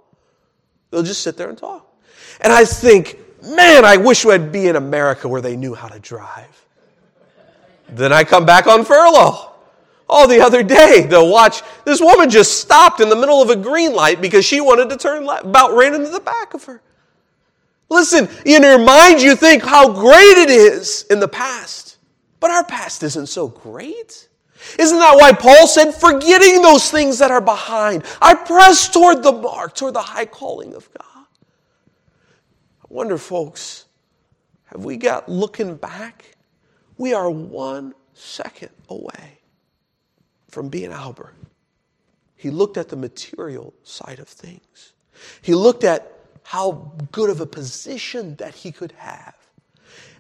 They'll 0.90 1.03
just 1.03 1.23
sit 1.23 1.37
there 1.37 1.51
and 1.51 1.59
talk. 1.59 1.87
And 2.40 2.51
I 2.53 2.64
think, 2.64 3.18
man, 3.42 3.85
I 3.85 3.99
wish 3.99 4.25
I'd 4.25 4.51
be 4.51 4.68
in 4.68 4.77
America 4.77 5.29
where 5.29 5.42
they 5.42 5.57
knew 5.57 5.75
how 5.75 5.88
to 5.88 5.99
drive. 5.99 6.63
Then 7.95 8.13
I 8.13 8.25
come 8.25 8.45
back 8.45 8.67
on 8.67 8.85
furlough. 8.85 9.53
Oh, 10.09 10.27
the 10.27 10.41
other 10.41 10.63
day, 10.63 11.07
to 11.09 11.25
watch, 11.25 11.63
this 11.85 12.01
woman 12.01 12.29
just 12.29 12.61
stopped 12.61 13.01
in 13.01 13.09
the 13.09 13.17
middle 13.17 13.41
of 13.41 13.51
a 13.51 13.57
green 13.57 13.95
light 13.95 14.21
because 14.21 14.45
she 14.45 14.61
wanted 14.61 14.91
to 14.91 14.97
turn 14.97 15.25
left, 15.25 15.47
about 15.47 15.75
ran 15.75 15.95
into 15.95 16.11
the 16.11 16.21
back 16.21 16.55
of 16.55 16.65
her. 16.65 16.83
Listen, 17.89 18.29
in 18.45 18.63
your 18.63 18.79
mind, 18.79 19.23
you 19.23 19.37
think 19.37 19.63
how 19.63 19.93
great 19.93 20.39
it 20.39 20.51
is 20.51 21.07
in 21.11 21.21
the 21.21 21.29
past, 21.29 21.97
but 22.41 22.51
our 22.51 22.65
past 22.65 23.03
isn't 23.03 23.29
so 23.29 23.49
great. 23.49 24.29
Isn't 24.79 24.99
that 24.99 25.17
why 25.17 25.33
Paul 25.33 25.67
said, 25.67 25.93
forgetting 25.93 26.63
those 26.63 26.91
things 26.91 27.19
that 27.19 27.31
are 27.31 27.41
behind, 27.41 28.05
I 28.21 28.35
press 28.35 28.89
toward 28.89 29.23
the 29.23 29.33
mark, 29.33 29.75
toward 29.75 29.95
the 29.95 30.03
high 30.03 30.27
calling 30.27 30.75
of 30.75 30.89
God? 30.93 31.27
I 32.83 32.87
wonder, 32.89 33.19
folks, 33.19 33.87
have 34.67 34.85
we 34.85 34.97
got 34.97 35.29
looking 35.29 35.77
back? 35.77 36.35
We 36.97 37.15
are 37.15 37.31
one 37.31 37.95
second 38.15 38.71
away 38.89 39.39
from 40.49 40.69
being 40.69 40.93
Albert. 40.93 41.35
He 42.37 42.51
looked 42.51 42.77
at 42.77 42.89
the 42.89 42.97
material 42.97 43.75
side 43.83 44.19
of 44.19 44.29
things. 44.29 44.93
He 45.43 45.55
looked 45.55 45.85
at 45.85 46.13
how 46.43 46.93
good 47.11 47.31
of 47.31 47.41
a 47.41 47.47
position 47.47 48.37
that 48.37 48.55
he 48.55 48.71
could 48.71 48.93
have. 48.93 49.35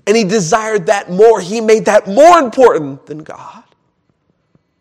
And 0.06 0.16
he 0.16 0.24
desired 0.24 0.86
that 0.86 1.10
more. 1.10 1.40
He 1.40 1.60
made 1.60 1.84
that 1.84 2.06
more 2.06 2.38
important 2.38 3.06
than 3.06 3.18
God. 3.18 3.62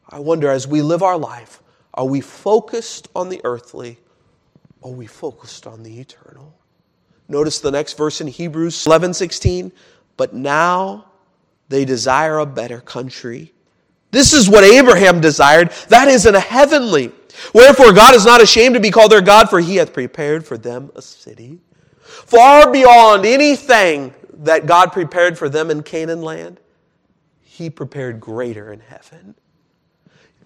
I 0.09 0.19
wonder 0.19 0.49
as 0.49 0.67
we 0.67 0.81
live 0.81 1.03
our 1.03 1.17
life, 1.17 1.61
are 1.93 2.05
we 2.05 2.21
focused 2.21 3.07
on 3.15 3.29
the 3.29 3.41
earthly 3.43 3.99
or 4.81 4.91
are 4.91 4.95
we 4.95 5.05
focused 5.05 5.67
on 5.67 5.83
the 5.83 5.99
eternal? 5.99 6.53
Notice 7.27 7.59
the 7.59 7.71
next 7.71 7.97
verse 7.97 8.21
in 8.21 8.27
Hebrews 8.27 8.85
11 8.85 9.13
16. 9.13 9.71
But 10.17 10.33
now 10.33 11.05
they 11.69 11.85
desire 11.85 12.39
a 12.39 12.45
better 12.45 12.79
country. 12.79 13.53
This 14.11 14.33
is 14.33 14.49
what 14.49 14.63
Abraham 14.63 15.21
desired. 15.21 15.71
That 15.89 16.07
is 16.07 16.25
in 16.25 16.35
a 16.35 16.39
heavenly. 16.39 17.11
Wherefore 17.53 17.93
God 17.93 18.13
is 18.13 18.25
not 18.25 18.41
ashamed 18.41 18.75
to 18.75 18.79
be 18.79 18.91
called 18.91 19.11
their 19.11 19.21
God, 19.21 19.49
for 19.49 19.59
he 19.59 19.77
hath 19.77 19.91
prepared 19.91 20.45
for 20.45 20.57
them 20.57 20.91
a 20.95 21.01
city. 21.01 21.59
Far 22.03 22.71
beyond 22.71 23.25
anything 23.25 24.13
that 24.39 24.65
God 24.65 24.91
prepared 24.91 25.37
for 25.37 25.49
them 25.49 25.71
in 25.71 25.81
Canaan 25.83 26.21
land, 26.21 26.59
he 27.41 27.69
prepared 27.69 28.19
greater 28.19 28.71
in 28.71 28.81
heaven. 28.81 29.35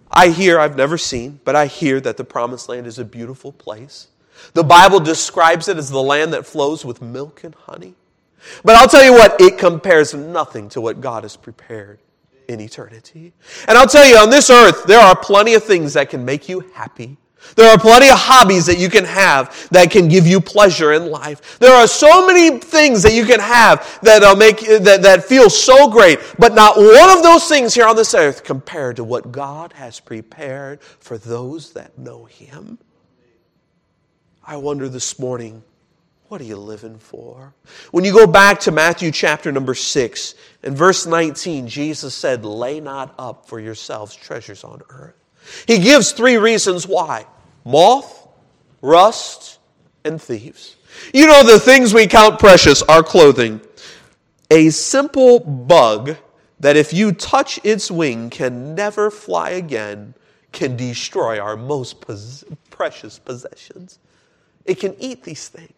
I 0.09 0.29
hear, 0.29 0.59
I've 0.59 0.77
never 0.77 0.97
seen, 0.97 1.39
but 1.43 1.55
I 1.55 1.67
hear 1.67 1.99
that 2.01 2.17
the 2.17 2.23
promised 2.23 2.69
land 2.69 2.87
is 2.87 2.99
a 2.99 3.05
beautiful 3.05 3.51
place. 3.51 4.07
The 4.53 4.63
Bible 4.63 4.99
describes 4.99 5.67
it 5.67 5.77
as 5.77 5.89
the 5.89 6.01
land 6.01 6.33
that 6.33 6.45
flows 6.45 6.85
with 6.85 7.01
milk 7.01 7.43
and 7.43 7.53
honey. 7.53 7.95
But 8.63 8.75
I'll 8.75 8.87
tell 8.87 9.03
you 9.03 9.13
what, 9.13 9.39
it 9.39 9.57
compares 9.57 10.13
nothing 10.13 10.69
to 10.69 10.81
what 10.81 11.01
God 11.01 11.23
has 11.23 11.35
prepared 11.35 11.99
in 12.47 12.61
eternity. 12.61 13.33
And 13.67 13.77
I'll 13.77 13.87
tell 13.87 14.05
you, 14.05 14.17
on 14.17 14.29
this 14.29 14.49
earth, 14.49 14.85
there 14.85 14.99
are 14.99 15.15
plenty 15.15 15.53
of 15.53 15.63
things 15.63 15.93
that 15.93 16.09
can 16.09 16.23
make 16.23 16.47
you 16.47 16.61
happy. 16.73 17.17
There 17.55 17.69
are 17.69 17.77
plenty 17.77 18.09
of 18.09 18.17
hobbies 18.17 18.65
that 18.65 18.77
you 18.77 18.89
can 18.89 19.05
have 19.05 19.69
that 19.71 19.89
can 19.89 20.07
give 20.07 20.27
you 20.27 20.41
pleasure 20.41 20.93
in 20.93 21.09
life. 21.09 21.59
There 21.59 21.73
are 21.73 21.87
so 21.87 22.27
many 22.27 22.59
things 22.59 23.03
that 23.03 23.13
you 23.13 23.25
can 23.25 23.39
have 23.39 23.99
that 24.01 24.23
uh, 24.23 24.35
make 24.35 24.59
that, 24.59 25.01
that 25.03 25.23
feel 25.23 25.49
so 25.49 25.89
great, 25.89 26.19
but 26.37 26.53
not 26.53 26.77
one 26.77 27.09
of 27.09 27.23
those 27.23 27.47
things 27.47 27.73
here 27.73 27.87
on 27.87 27.95
this 27.95 28.13
earth 28.13 28.43
compared 28.43 28.97
to 28.97 29.03
what 29.03 29.31
God 29.31 29.73
has 29.73 29.99
prepared 29.99 30.81
for 30.81 31.17
those 31.17 31.73
that 31.73 31.97
know 31.97 32.25
Him. 32.25 32.79
I 34.43 34.57
wonder 34.57 34.89
this 34.89 35.17
morning 35.19 35.63
what 36.29 36.41
are 36.41 36.45
you 36.45 36.57
living 36.57 36.97
for? 36.97 37.53
When 37.91 38.03
you 38.03 38.11
go 38.11 38.27
back 38.27 38.59
to 38.61 38.71
Matthew 38.71 39.11
chapter 39.11 39.51
number 39.51 39.73
6 39.73 40.35
and 40.63 40.77
verse 40.77 41.05
19, 41.05 41.67
Jesus 41.67 42.13
said, 42.13 42.43
Lay 42.43 42.79
not 42.79 43.15
up 43.17 43.47
for 43.47 43.59
yourselves 43.59 44.15
treasures 44.15 44.63
on 44.63 44.81
earth. 44.89 45.15
He 45.65 45.79
gives 45.79 46.11
three 46.11 46.37
reasons 46.37 46.85
why 46.85 47.25
moth, 47.63 48.27
rust, 48.81 49.59
and 50.03 50.21
thieves. 50.21 50.75
You 51.13 51.27
know, 51.27 51.43
the 51.43 51.59
things 51.59 51.93
we 51.93 52.07
count 52.07 52.39
precious, 52.39 52.81
our 52.83 53.03
clothing. 53.03 53.61
A 54.49 54.69
simple 54.69 55.39
bug 55.39 56.15
that 56.59 56.75
if 56.75 56.93
you 56.93 57.11
touch 57.11 57.59
its 57.63 57.91
wing, 57.91 58.29
can 58.29 58.73
never 58.75 59.11
fly 59.11 59.51
again, 59.51 60.13
can 60.51 60.75
destroy 60.75 61.39
our 61.39 61.55
most 61.55 62.01
pos- 62.01 62.43
precious 62.69 63.19
possessions. 63.19 63.99
It 64.65 64.79
can 64.79 64.95
eat 64.99 65.23
these 65.23 65.47
things. 65.49 65.76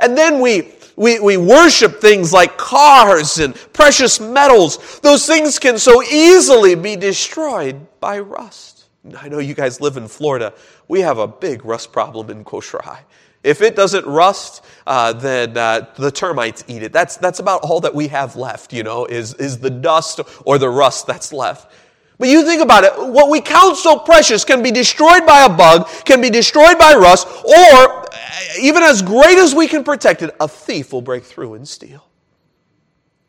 And 0.00 0.16
then 0.16 0.40
we, 0.40 0.72
we, 0.96 1.20
we 1.20 1.36
worship 1.36 2.00
things 2.00 2.32
like 2.32 2.56
cars 2.56 3.38
and 3.38 3.54
precious 3.72 4.20
metals. 4.20 5.00
Those 5.00 5.26
things 5.26 5.58
can 5.58 5.78
so 5.78 6.02
easily 6.02 6.74
be 6.74 6.96
destroyed 6.96 7.86
by 8.00 8.18
rust. 8.18 8.84
I 9.16 9.28
know 9.28 9.38
you 9.38 9.54
guys 9.54 9.80
live 9.80 9.96
in 9.96 10.06
Florida. 10.08 10.54
We 10.88 11.00
have 11.00 11.18
a 11.18 11.26
big 11.26 11.64
rust 11.64 11.92
problem 11.92 12.30
in 12.30 12.44
Kosrae. 12.44 12.98
If 13.42 13.60
it 13.60 13.74
doesn't 13.74 14.06
rust, 14.06 14.64
uh, 14.86 15.12
then 15.12 15.56
uh, 15.56 15.86
the 15.96 16.12
termites 16.12 16.62
eat 16.68 16.84
it. 16.84 16.92
That's, 16.92 17.16
that's 17.16 17.40
about 17.40 17.62
all 17.62 17.80
that 17.80 17.92
we 17.92 18.06
have 18.08 18.36
left, 18.36 18.72
you 18.72 18.84
know, 18.84 19.04
is, 19.04 19.34
is 19.34 19.58
the 19.58 19.70
dust 19.70 20.20
or 20.44 20.58
the 20.58 20.68
rust 20.68 21.08
that's 21.08 21.32
left. 21.32 21.72
But 22.22 22.28
you 22.28 22.44
think 22.44 22.62
about 22.62 22.84
it, 22.84 22.92
what 22.96 23.30
we 23.30 23.40
count 23.40 23.76
so 23.76 23.98
precious 23.98 24.44
can 24.44 24.62
be 24.62 24.70
destroyed 24.70 25.26
by 25.26 25.44
a 25.44 25.48
bug, 25.48 25.88
can 26.04 26.20
be 26.20 26.30
destroyed 26.30 26.78
by 26.78 26.94
rust, 26.94 27.26
or 27.26 28.06
eh, 28.12 28.60
even 28.60 28.84
as 28.84 29.02
great 29.02 29.38
as 29.38 29.56
we 29.56 29.66
can 29.66 29.82
protect 29.82 30.22
it, 30.22 30.32
a 30.38 30.46
thief 30.46 30.92
will 30.92 31.02
break 31.02 31.24
through 31.24 31.54
and 31.54 31.66
steal. 31.66 32.06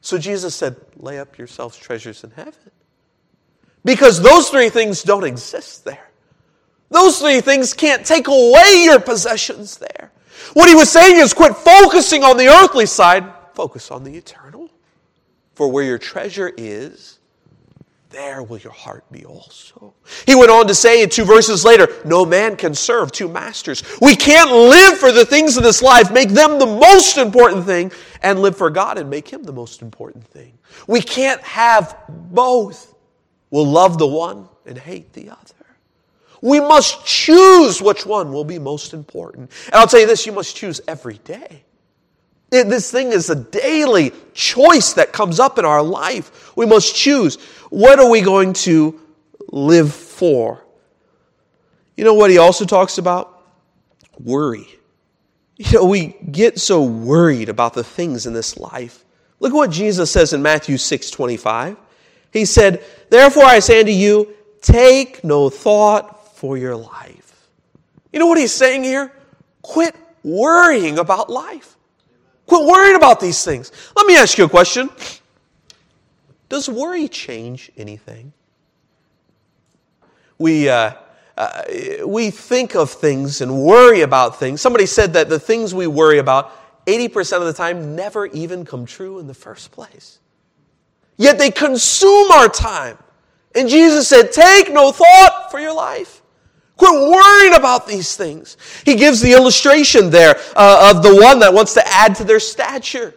So 0.01 0.19
Jesus 0.19 0.53
said, 0.53 0.75
lay 0.95 1.17
up 1.17 1.39
yourselves 1.39 1.75
treasures 1.75 2.23
in 2.23 2.29
heaven. 2.29 2.53
Because 3.83 4.21
those 4.21 4.49
three 4.49 4.69
things 4.69 5.01
don't 5.01 5.23
exist 5.23 5.85
there. 5.85 6.11
Those 6.91 7.17
three 7.17 7.41
things 7.41 7.73
can't 7.73 8.05
take 8.05 8.27
away 8.27 8.83
your 8.83 8.99
possessions 8.99 9.79
there. 9.79 10.11
What 10.53 10.69
he 10.69 10.75
was 10.75 10.91
saying 10.91 11.17
is 11.17 11.33
quit 11.33 11.55
focusing 11.55 12.23
on 12.23 12.37
the 12.37 12.47
earthly 12.47 12.85
side, 12.85 13.25
focus 13.55 13.89
on 13.89 14.03
the 14.03 14.15
eternal. 14.15 14.69
For 15.55 15.67
where 15.67 15.83
your 15.83 15.97
treasure 15.97 16.53
is, 16.55 17.17
there 18.13 18.43
will 18.43 18.59
your 18.59 18.71
heart 18.71 19.03
be 19.11 19.25
also. 19.25 19.93
He 20.25 20.35
went 20.35 20.51
on 20.51 20.67
to 20.67 20.75
say 20.75 21.03
in 21.03 21.09
two 21.09 21.25
verses 21.25 21.65
later, 21.65 21.87
no 22.05 22.25
man 22.25 22.55
can 22.55 22.73
serve 22.73 23.11
two 23.11 23.27
masters. 23.27 23.83
We 23.99 24.15
can't 24.15 24.51
live 24.51 24.99
for 24.99 25.11
the 25.11 25.25
things 25.25 25.57
of 25.57 25.63
this 25.63 25.81
life, 25.81 26.11
make 26.11 26.29
them 26.29 26.59
the 26.59 26.65
most 26.65 27.17
important 27.17 27.65
thing, 27.65 27.91
and 28.21 28.39
live 28.39 28.55
for 28.55 28.69
God 28.69 28.97
and 28.97 29.09
make 29.09 29.27
Him 29.27 29.43
the 29.43 29.51
most 29.51 29.81
important 29.81 30.25
thing. 30.27 30.57
We 30.87 31.01
can't 31.01 31.41
have 31.41 31.97
both. 32.07 32.95
We'll 33.49 33.67
love 33.67 33.97
the 33.97 34.07
one 34.07 34.47
and 34.65 34.77
hate 34.77 35.11
the 35.13 35.31
other. 35.31 35.65
We 36.41 36.59
must 36.59 37.05
choose 37.05 37.81
which 37.81 38.05
one 38.05 38.31
will 38.31 38.43
be 38.43 38.59
most 38.59 38.93
important. 38.93 39.49
And 39.65 39.75
I'll 39.75 39.87
tell 39.87 40.01
you 40.01 40.07
this 40.07 40.25
you 40.25 40.33
must 40.33 40.55
choose 40.55 40.81
every 40.87 41.17
day. 41.19 41.63
This 42.53 42.91
thing 42.91 43.11
is 43.11 43.31
a 43.31 43.35
daily 43.35 44.11
choice 44.33 44.93
that 44.93 45.11
comes 45.11 45.39
up 45.39 45.57
in 45.57 45.65
our 45.65 45.81
life. 45.81 46.55
We 46.55 46.67
must 46.67 46.95
choose. 46.95 47.35
What 47.71 47.99
are 47.99 48.09
we 48.09 48.21
going 48.21 48.53
to 48.53 49.01
live 49.49 49.93
for? 49.93 50.63
You 51.97 52.03
know 52.03 52.13
what 52.13 52.29
he 52.29 52.37
also 52.37 52.65
talks 52.65 52.99
about? 52.99 53.43
Worry. 54.19 54.67
You 55.57 55.79
know, 55.79 55.85
we 55.85 56.15
get 56.31 56.59
so 56.59 56.83
worried 56.83 57.49
about 57.49 57.73
the 57.73 57.83
things 57.83 58.27
in 58.27 58.33
this 58.33 58.57
life. 58.57 59.03
Look 59.39 59.51
at 59.51 59.55
what 59.55 59.71
Jesus 59.71 60.11
says 60.11 60.33
in 60.33 60.41
Matthew 60.41 60.77
6 60.77 61.09
25. 61.09 61.77
He 62.31 62.45
said, 62.45 62.83
Therefore 63.09 63.45
I 63.45 63.59
say 63.59 63.79
unto 63.79 63.91
you, 63.91 64.33
take 64.61 65.23
no 65.23 65.49
thought 65.49 66.37
for 66.37 66.57
your 66.57 66.75
life. 66.75 67.49
You 68.11 68.19
know 68.19 68.27
what 68.27 68.37
he's 68.37 68.53
saying 68.53 68.83
here? 68.83 69.11
Quit 69.63 69.95
worrying 70.23 70.99
about 70.99 71.29
life. 71.29 71.77
Quit 72.45 72.65
worrying 72.65 72.95
about 72.95 73.19
these 73.19 73.43
things. 73.43 73.71
Let 73.95 74.05
me 74.05 74.15
ask 74.15 74.37
you 74.37 74.45
a 74.45 74.49
question. 74.49 74.89
Does 76.49 76.69
worry 76.69 77.07
change 77.07 77.71
anything? 77.77 78.33
We, 80.37 80.69
uh, 80.69 80.93
uh, 81.37 81.63
we 82.05 82.29
think 82.29 82.75
of 82.75 82.91
things 82.91 83.41
and 83.41 83.63
worry 83.63 84.01
about 84.01 84.39
things. 84.39 84.61
Somebody 84.61 84.85
said 84.85 85.13
that 85.13 85.29
the 85.29 85.39
things 85.39 85.73
we 85.73 85.87
worry 85.87 86.19
about 86.19 86.85
80% 86.85 87.37
of 87.37 87.45
the 87.45 87.53
time 87.53 87.95
never 87.95 88.27
even 88.27 88.65
come 88.65 88.85
true 88.85 89.19
in 89.19 89.27
the 89.27 89.33
first 89.33 89.71
place. 89.71 90.19
Yet 91.17 91.37
they 91.37 91.49
consume 91.49 92.31
our 92.31 92.49
time. 92.49 92.97
And 93.55 93.69
Jesus 93.69 94.07
said, 94.07 94.31
Take 94.31 94.71
no 94.71 94.91
thought 94.91 95.47
for 95.49 95.59
your 95.59 95.73
life. 95.73 96.12
Quit 96.77 96.91
worrying 96.91 97.53
about 97.53 97.87
these 97.87 98.15
things. 98.15 98.57
He 98.83 98.95
gives 98.95 99.21
the 99.21 99.33
illustration 99.33 100.09
there 100.09 100.35
uh, 100.55 100.93
of 100.93 101.03
the 101.03 101.15
one 101.21 101.39
that 101.39 101.53
wants 101.53 101.73
to 101.75 101.83
add 101.85 102.15
to 102.15 102.23
their 102.23 102.39
stature. 102.39 103.13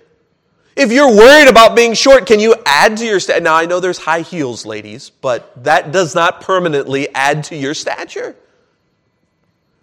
If 0.76 0.92
you're 0.92 1.10
worried 1.10 1.48
about 1.48 1.74
being 1.74 1.94
short, 1.94 2.26
can 2.26 2.38
you 2.38 2.54
add 2.66 2.98
to 2.98 3.06
your 3.06 3.18
stature? 3.18 3.40
Now, 3.40 3.54
I 3.54 3.64
know 3.64 3.80
there's 3.80 3.98
high 3.98 4.20
heels, 4.20 4.66
ladies, 4.66 5.08
but 5.08 5.64
that 5.64 5.90
does 5.90 6.14
not 6.14 6.42
permanently 6.42 7.08
add 7.14 7.44
to 7.44 7.56
your 7.56 7.72
stature. 7.72 8.36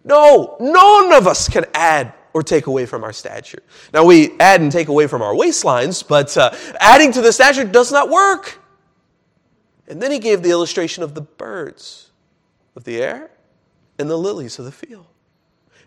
No, 0.04 0.56
none 0.60 1.14
of 1.14 1.26
us 1.26 1.50
can 1.50 1.66
add 1.74 2.14
or 2.34 2.44
take 2.44 2.68
away 2.68 2.86
from 2.86 3.04
our 3.04 3.14
stature. 3.14 3.64
Now, 3.92 4.06
we 4.06 4.40
add 4.40 4.62
and 4.62 4.72
take 4.72 4.88
away 4.88 5.08
from 5.08 5.24
our 5.24 5.34
waistlines, 5.34 6.08
but 6.08 6.38
uh, 6.38 6.56
adding 6.80 7.12
to 7.14 7.22
the 7.22 7.34
stature 7.34 7.64
does 7.64 7.92
not 7.92 8.10
work. 8.10 8.60
And 9.88 10.00
then 10.02 10.12
he 10.12 10.20
gave 10.20 10.44
the 10.44 10.52
illustration 10.52 11.04
of 11.04 11.16
the 11.16 11.22
birds 11.22 12.12
of 12.76 12.84
the 12.84 13.02
air 13.02 13.32
and 14.00 14.10
the 14.10 14.18
lilies 14.18 14.60
of 14.60 14.66
the 14.66 14.72
field. 14.72 15.06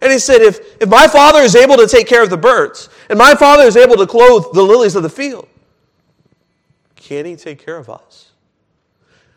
And 0.00 0.12
he 0.12 0.18
said, 0.18 0.42
if, 0.42 0.80
if 0.80 0.88
my 0.88 1.08
father 1.08 1.40
is 1.40 1.56
able 1.56 1.76
to 1.76 1.86
take 1.86 2.06
care 2.06 2.22
of 2.22 2.30
the 2.30 2.36
birds, 2.36 2.88
and 3.08 3.18
my 3.18 3.34
father 3.34 3.64
is 3.64 3.76
able 3.76 3.96
to 3.96 4.06
clothe 4.06 4.52
the 4.52 4.62
lilies 4.62 4.94
of 4.94 5.02
the 5.02 5.08
field, 5.08 5.48
can 6.96 7.24
he 7.24 7.36
take 7.36 7.64
care 7.64 7.78
of 7.78 7.88
us? 7.88 8.32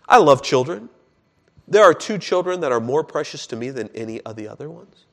I 0.07 0.17
love 0.17 0.41
children. 0.41 0.89
There 1.67 1.83
are 1.83 1.93
two 1.93 2.17
children 2.17 2.61
that 2.61 2.71
are 2.71 2.79
more 2.79 3.03
precious 3.03 3.45
to 3.47 3.55
me 3.55 3.69
than 3.69 3.89
any 3.93 4.19
of 4.21 4.35
the 4.35 4.47
other 4.47 4.69
ones. 4.69 5.05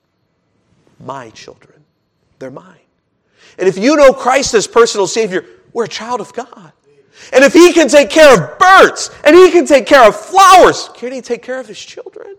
My 0.99 1.31
children. 1.31 1.85
They're 2.39 2.51
mine. 2.51 2.81
And 3.59 3.69
if 3.69 3.77
you 3.77 3.95
know 3.97 4.13
Christ 4.13 4.55
as 4.55 4.67
personal 4.67 5.07
Savior, 5.07 5.45
we're 5.73 5.85
a 5.85 5.89
child 5.89 6.21
of 6.21 6.33
God. 6.33 6.73
And 7.33 7.45
if 7.45 7.53
He 7.53 7.73
can 7.73 7.89
take 7.89 8.11
care 8.11 8.35
of 8.35 8.59
birds 8.59 9.11
and 9.25 9.37
He 9.37 9.51
can 9.51 9.67
take 9.67 9.87
care 9.87 10.07
of 10.07 10.17
flowers, 10.17 10.89
can 10.95 11.13
He 11.13 11.21
take 11.21 11.43
care 11.43 11.61
of 11.61 11.67
His 11.67 11.79
children? 11.79 12.37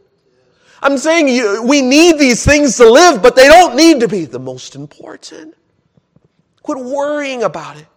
I'm 0.82 0.98
saying 0.98 1.28
you, 1.28 1.64
we 1.64 1.82
need 1.82 2.20
these 2.20 2.46
things 2.46 2.78
to 2.78 2.90
live, 2.90 3.22
but 3.22 3.36
they 3.36 3.48
don't 3.48 3.76
need 3.76 4.00
to 4.02 4.08
be 4.08 4.26
the 4.26 4.40
most 4.40 4.76
important. 4.76 5.56
Quit 6.62 6.80
worrying 6.80 7.44
about 7.44 7.78
it. 7.78 7.88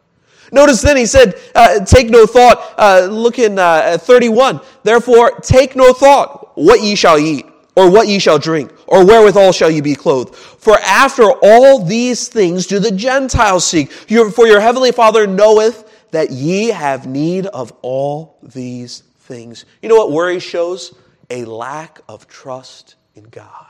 Notice 0.53 0.81
then 0.81 0.97
he 0.97 1.07
said, 1.07 1.39
uh, 1.55 1.85
Take 1.85 2.11
no 2.11 2.27
thought. 2.27 2.75
Uh, 2.77 3.09
look 3.11 3.39
in 3.39 3.59
uh, 3.59 3.99
31. 4.01 4.61
Therefore, 4.83 5.33
take 5.41 5.77
no 5.77 5.93
thought 5.93 6.57
what 6.57 6.83
ye 6.83 6.95
shall 6.95 7.19
eat, 7.19 7.47
or 7.77 7.91
what 7.91 8.09
ye 8.09 8.19
shall 8.19 8.39
drink, 8.39 8.73
or 8.87 9.05
wherewithal 9.05 9.53
shall 9.53 9.71
ye 9.71 9.81
be 9.81 9.95
clothed. 9.95 10.35
For 10.35 10.79
after 10.81 11.31
all 11.43 11.85
these 11.85 12.29
things 12.29 12.67
do 12.67 12.79
the 12.79 12.91
Gentiles 12.91 13.65
seek. 13.65 13.91
For 13.93 14.47
your 14.47 14.61
heavenly 14.61 14.93
Father 14.93 15.27
knoweth 15.27 16.09
that 16.11 16.31
ye 16.31 16.69
have 16.69 17.07
need 17.07 17.47
of 17.47 17.73
all 17.83 18.39
these 18.43 19.03
things. 19.21 19.65
You 19.83 19.89
know 19.89 19.97
what 19.97 20.11
worry 20.11 20.41
shows? 20.41 20.95
A 21.31 21.45
lack 21.45 22.01
of 22.09 22.27
trust 22.27 22.97
in 23.15 23.25
God. 23.25 23.67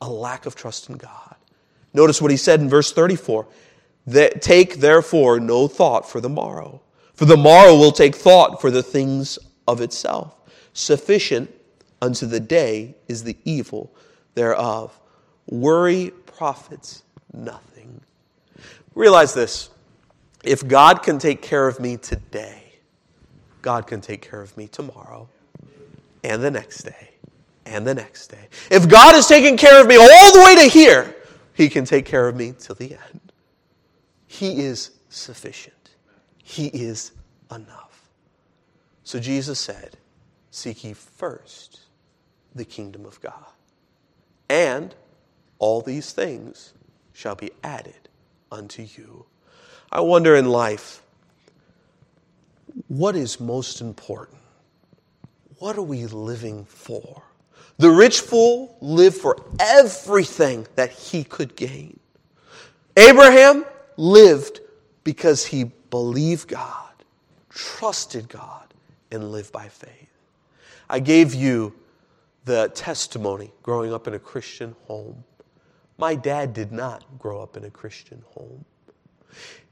A 0.00 0.08
lack 0.08 0.46
of 0.46 0.54
trust 0.54 0.88
in 0.88 0.96
God. 0.96 1.34
Notice 1.92 2.22
what 2.22 2.30
he 2.30 2.36
said 2.36 2.60
in 2.60 2.68
verse 2.68 2.92
34 2.92 3.46
that 4.06 4.42
take 4.42 4.76
therefore 4.76 5.40
no 5.40 5.66
thought 5.66 6.08
for 6.08 6.20
the 6.20 6.28
morrow, 6.28 6.80
for 7.14 7.24
the 7.24 7.36
morrow 7.36 7.76
will 7.76 7.92
take 7.92 8.14
thought 8.14 8.60
for 8.60 8.70
the 8.70 8.82
things 8.82 9.38
of 9.66 9.80
itself. 9.80 10.36
Sufficient 10.72 11.50
unto 12.02 12.26
the 12.26 12.40
day 12.40 12.94
is 13.08 13.24
the 13.24 13.36
evil 13.44 13.94
thereof. 14.34 14.98
Worry 15.46 16.10
profits 16.26 17.02
nothing. 17.32 18.00
Realize 18.94 19.32
this 19.34 19.70
if 20.42 20.66
God 20.66 21.02
can 21.02 21.18
take 21.18 21.40
care 21.40 21.66
of 21.66 21.80
me 21.80 21.96
today, 21.96 22.74
God 23.62 23.86
can 23.86 24.00
take 24.00 24.20
care 24.20 24.42
of 24.42 24.54
me 24.56 24.68
tomorrow 24.68 25.28
and 26.24 26.42
the 26.42 26.50
next 26.50 26.82
day 26.82 27.10
and 27.66 27.86
the 27.86 27.94
next 27.94 28.28
day. 28.28 28.48
If 28.70 28.88
God 28.88 29.14
is 29.14 29.26
taking 29.26 29.56
care 29.56 29.80
of 29.80 29.86
me 29.86 29.96
all 29.96 30.32
the 30.32 30.42
way 30.44 30.56
to 30.56 30.68
here, 30.68 31.14
He 31.52 31.68
can 31.68 31.84
take 31.84 32.04
care 32.04 32.26
of 32.28 32.34
me 32.36 32.54
till 32.58 32.74
the 32.74 32.92
end. 32.92 33.20
He 34.26 34.60
is 34.60 34.90
sufficient, 35.08 35.90
He 36.42 36.66
is 36.68 37.12
enough. 37.54 38.08
So 39.04 39.20
Jesus 39.20 39.60
said, 39.60 39.96
Seek 40.50 40.84
ye 40.84 40.92
first 40.92 41.80
the 42.54 42.64
kingdom 42.64 43.04
of 43.04 43.20
God, 43.20 43.46
and 44.48 44.94
all 45.58 45.80
these 45.80 46.12
things 46.12 46.72
shall 47.12 47.34
be 47.34 47.50
added 47.62 48.08
unto 48.50 48.82
you. 48.82 49.26
I 49.90 50.00
wonder 50.00 50.34
in 50.36 50.46
life, 50.46 51.02
what 52.88 53.14
is 53.14 53.38
most 53.40 53.80
important? 53.80 54.38
What 55.58 55.76
are 55.76 55.82
we 55.82 56.06
living 56.06 56.64
for? 56.64 57.22
The 57.78 57.90
rich 57.90 58.20
fool 58.20 58.76
lived 58.80 59.16
for 59.16 59.36
everything 59.58 60.66
that 60.76 60.90
he 60.90 61.24
could 61.24 61.56
gain. 61.56 61.98
Abraham 62.96 63.64
lived 63.96 64.60
because 65.02 65.44
he 65.44 65.64
believed 65.90 66.48
God, 66.48 66.92
trusted 67.50 68.28
God, 68.28 68.72
and 69.10 69.32
lived 69.32 69.52
by 69.52 69.68
faith. 69.68 69.90
I 70.88 71.00
gave 71.00 71.34
you 71.34 71.74
the 72.44 72.70
testimony 72.74 73.52
growing 73.62 73.92
up 73.92 74.06
in 74.06 74.14
a 74.14 74.18
Christian 74.18 74.76
home. 74.86 75.24
My 75.98 76.14
dad 76.14 76.52
did 76.52 76.72
not 76.72 77.04
grow 77.18 77.42
up 77.42 77.56
in 77.56 77.64
a 77.64 77.70
Christian 77.70 78.22
home. 78.34 78.64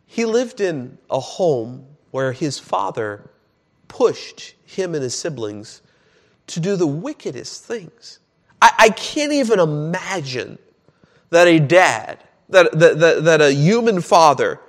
He 0.06 0.24
lived 0.24 0.60
in 0.60 0.98
a 1.10 1.20
home 1.20 1.86
where 2.10 2.32
his 2.32 2.58
father 2.58 3.30
pushed 3.92 4.54
him 4.64 4.94
and 4.94 5.02
his 5.02 5.14
siblings 5.14 5.82
to 6.46 6.60
do 6.60 6.76
the 6.76 6.86
wickedest 6.86 7.62
things. 7.64 8.20
I, 8.62 8.72
I 8.78 8.88
can't 8.88 9.32
even 9.32 9.60
imagine 9.60 10.58
that 11.28 11.46
a 11.46 11.58
dad, 11.58 12.18
that, 12.48 12.72
that, 12.78 12.98
that, 13.00 13.24
that 13.24 13.40
a 13.42 13.52
human 13.52 14.00
father 14.00 14.60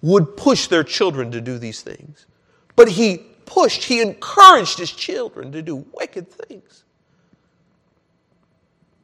would 0.00 0.38
push 0.38 0.68
their 0.68 0.82
children 0.82 1.30
to 1.32 1.40
do 1.42 1.58
these 1.58 1.82
things. 1.82 2.24
But 2.74 2.88
he 2.88 3.18
pushed, 3.44 3.84
he 3.84 4.00
encouraged 4.00 4.78
his 4.78 4.90
children 4.90 5.52
to 5.52 5.60
do 5.60 5.84
wicked 5.92 6.30
things. 6.30 6.84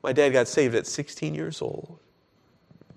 My 0.03 0.15
dad 0.15 0.31
got 0.31 0.49
saved 0.49 0.75
at 0.75 0.87
16 0.87 1.35
years 1.35 1.61
old. 1.61 1.99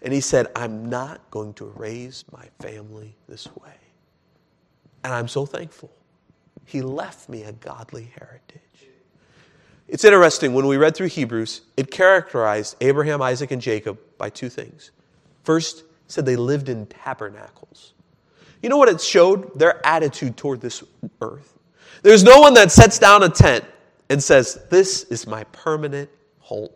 And 0.02 0.14
he 0.14 0.22
said, 0.22 0.48
I'm 0.56 0.90
not 0.90 1.20
going 1.32 1.54
to 1.56 1.66
raise 1.66 2.24
my 2.32 2.46
family 2.60 3.18
this 3.28 3.54
way. 3.58 3.76
And 5.04 5.14
I'm 5.14 5.28
so 5.28 5.46
thankful. 5.46 5.92
He 6.72 6.82
left 6.82 7.28
me 7.28 7.44
a 7.44 7.52
godly 7.52 8.14
heritage. 8.18 8.62
It's 9.90 10.06
interesting, 10.06 10.54
when 10.54 10.68
we 10.68 10.78
read 10.78 10.96
through 10.96 11.10
Hebrews, 11.10 11.64
it 11.76 11.92
characterized 11.92 12.78
Abraham, 12.80 13.22
Isaac, 13.22 13.52
and 13.52 13.62
Jacob 13.62 14.00
by 14.18 14.30
two 14.30 14.48
things. 14.48 14.92
First, 15.44 15.84
said 16.08 16.26
they 16.26 16.38
lived 16.38 16.70
in 16.70 16.86
tabernacles. 16.86 17.92
You 18.64 18.70
know 18.70 18.78
what 18.78 18.88
it 18.88 19.02
showed? 19.02 19.60
Their 19.60 19.86
attitude 19.86 20.38
toward 20.38 20.62
this 20.62 20.82
earth. 21.20 21.60
There's 22.04 22.24
no 22.24 22.40
one 22.40 22.54
that 22.54 22.72
sets 22.72 22.98
down 22.98 23.22
a 23.24 23.30
tent 23.30 23.66
and 24.10 24.24
says, 24.24 24.66
This 24.70 25.04
is 25.04 25.28
my 25.28 25.44
permanent 25.46 26.10
home. 26.40 26.70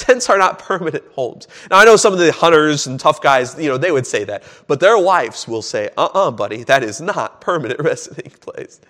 Tents 0.00 0.30
are 0.30 0.38
not 0.38 0.58
permanent 0.70 1.04
homes. 1.12 1.46
Now, 1.70 1.78
I 1.78 1.84
know 1.84 1.96
some 1.96 2.14
of 2.14 2.18
the 2.18 2.32
hunters 2.32 2.86
and 2.86 2.98
tough 2.98 3.20
guys, 3.20 3.56
you 3.58 3.68
know, 3.68 3.76
they 3.76 3.92
would 3.92 4.06
say 4.06 4.24
that, 4.24 4.42
but 4.66 4.80
their 4.80 4.96
wives 4.98 5.46
will 5.46 5.62
say, 5.62 5.90
uh 5.96 6.06
uh-uh, 6.06 6.28
uh 6.28 6.30
buddy, 6.30 6.64
that 6.64 6.82
is 6.82 7.00
not 7.00 7.40
permanent 7.42 7.80
resting 7.84 8.30
place. 8.40 8.80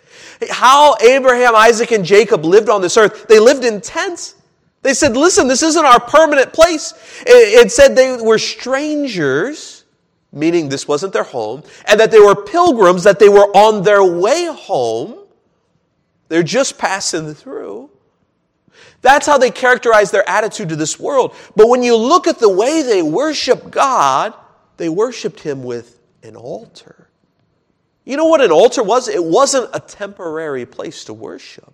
How 0.49 0.97
Abraham, 1.03 1.57
Isaac, 1.57 1.91
and 1.91 2.05
Jacob 2.05 2.45
lived 2.45 2.69
on 2.69 2.81
this 2.81 2.97
earth, 2.97 3.27
they 3.27 3.41
lived 3.41 3.65
in 3.65 3.81
tents. 3.81 4.37
They 4.83 4.95
said, 4.95 5.17
listen, 5.17 5.49
this 5.49 5.63
isn't 5.63 5.85
our 5.85 6.01
permanent 6.01 6.53
place. 6.53 6.95
It 7.27 7.71
said 7.71 7.97
they 7.97 8.17
were 8.17 8.39
strangers, 8.39 9.85
meaning 10.33 10.69
this 10.69 10.89
wasn't 10.89 11.13
their 11.13 11.25
home, 11.25 11.65
and 11.87 11.99
that 11.99 12.11
they 12.11 12.21
were 12.21 12.35
pilgrims, 12.35 13.03
that 13.03 13.19
they 13.19 13.29
were 13.29 13.55
on 13.55 13.83
their 13.83 14.03
way 14.03 14.47
home. 14.47 15.19
They're 16.29 16.43
just 16.45 16.79
passing 16.79 17.35
through. 17.35 17.90
That's 19.03 19.27
how 19.27 19.39
they 19.39 19.51
characterize 19.51 20.11
their 20.11 20.29
attitude 20.29 20.69
to 20.71 20.77
this 20.77 20.99
world. 20.99 21.35
But 21.57 21.69
when 21.69 21.83
you 21.83 21.97
look 21.97 22.27
at 22.27 22.39
the 22.39 22.49
way 22.49 22.83
they 22.83 23.03
worship 23.03 23.71
God, 23.71 24.35
they 24.77 24.89
worshiped 24.89 25.41
Him 25.41 25.63
with 25.63 25.99
an 26.23 26.37
altar. 26.37 27.09
You 28.05 28.17
know 28.17 28.27
what 28.27 28.41
an 28.41 28.51
altar 28.51 28.83
was? 28.83 29.09
It 29.09 29.23
wasn't 29.23 29.71
a 29.73 29.81
temporary 29.81 30.67
place 30.67 31.05
to 31.05 31.15
worship. 31.15 31.73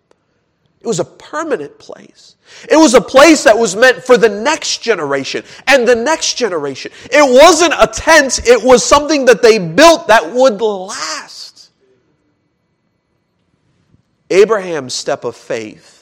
It 0.80 0.86
was 0.86 1.00
a 1.00 1.04
permanent 1.04 1.78
place. 1.78 2.36
It 2.70 2.76
was 2.76 2.94
a 2.94 3.00
place 3.00 3.44
that 3.44 3.58
was 3.58 3.74
meant 3.74 4.04
for 4.04 4.16
the 4.16 4.28
next 4.28 4.82
generation 4.82 5.42
and 5.66 5.88
the 5.88 5.96
next 5.96 6.34
generation. 6.34 6.92
It 7.10 7.28
wasn't 7.28 7.72
a 7.72 7.86
tent, 7.86 8.46
it 8.46 8.62
was 8.62 8.84
something 8.84 9.24
that 9.24 9.42
they 9.42 9.58
built 9.58 10.08
that 10.08 10.32
would 10.32 10.60
last. 10.60 11.70
Abraham's 14.30 14.94
step 14.94 15.24
of 15.24 15.36
faith 15.36 15.95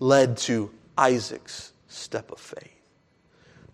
led 0.00 0.36
to 0.38 0.70
Isaac's 0.98 1.72
step 1.88 2.32
of 2.32 2.40
faith. 2.40 2.80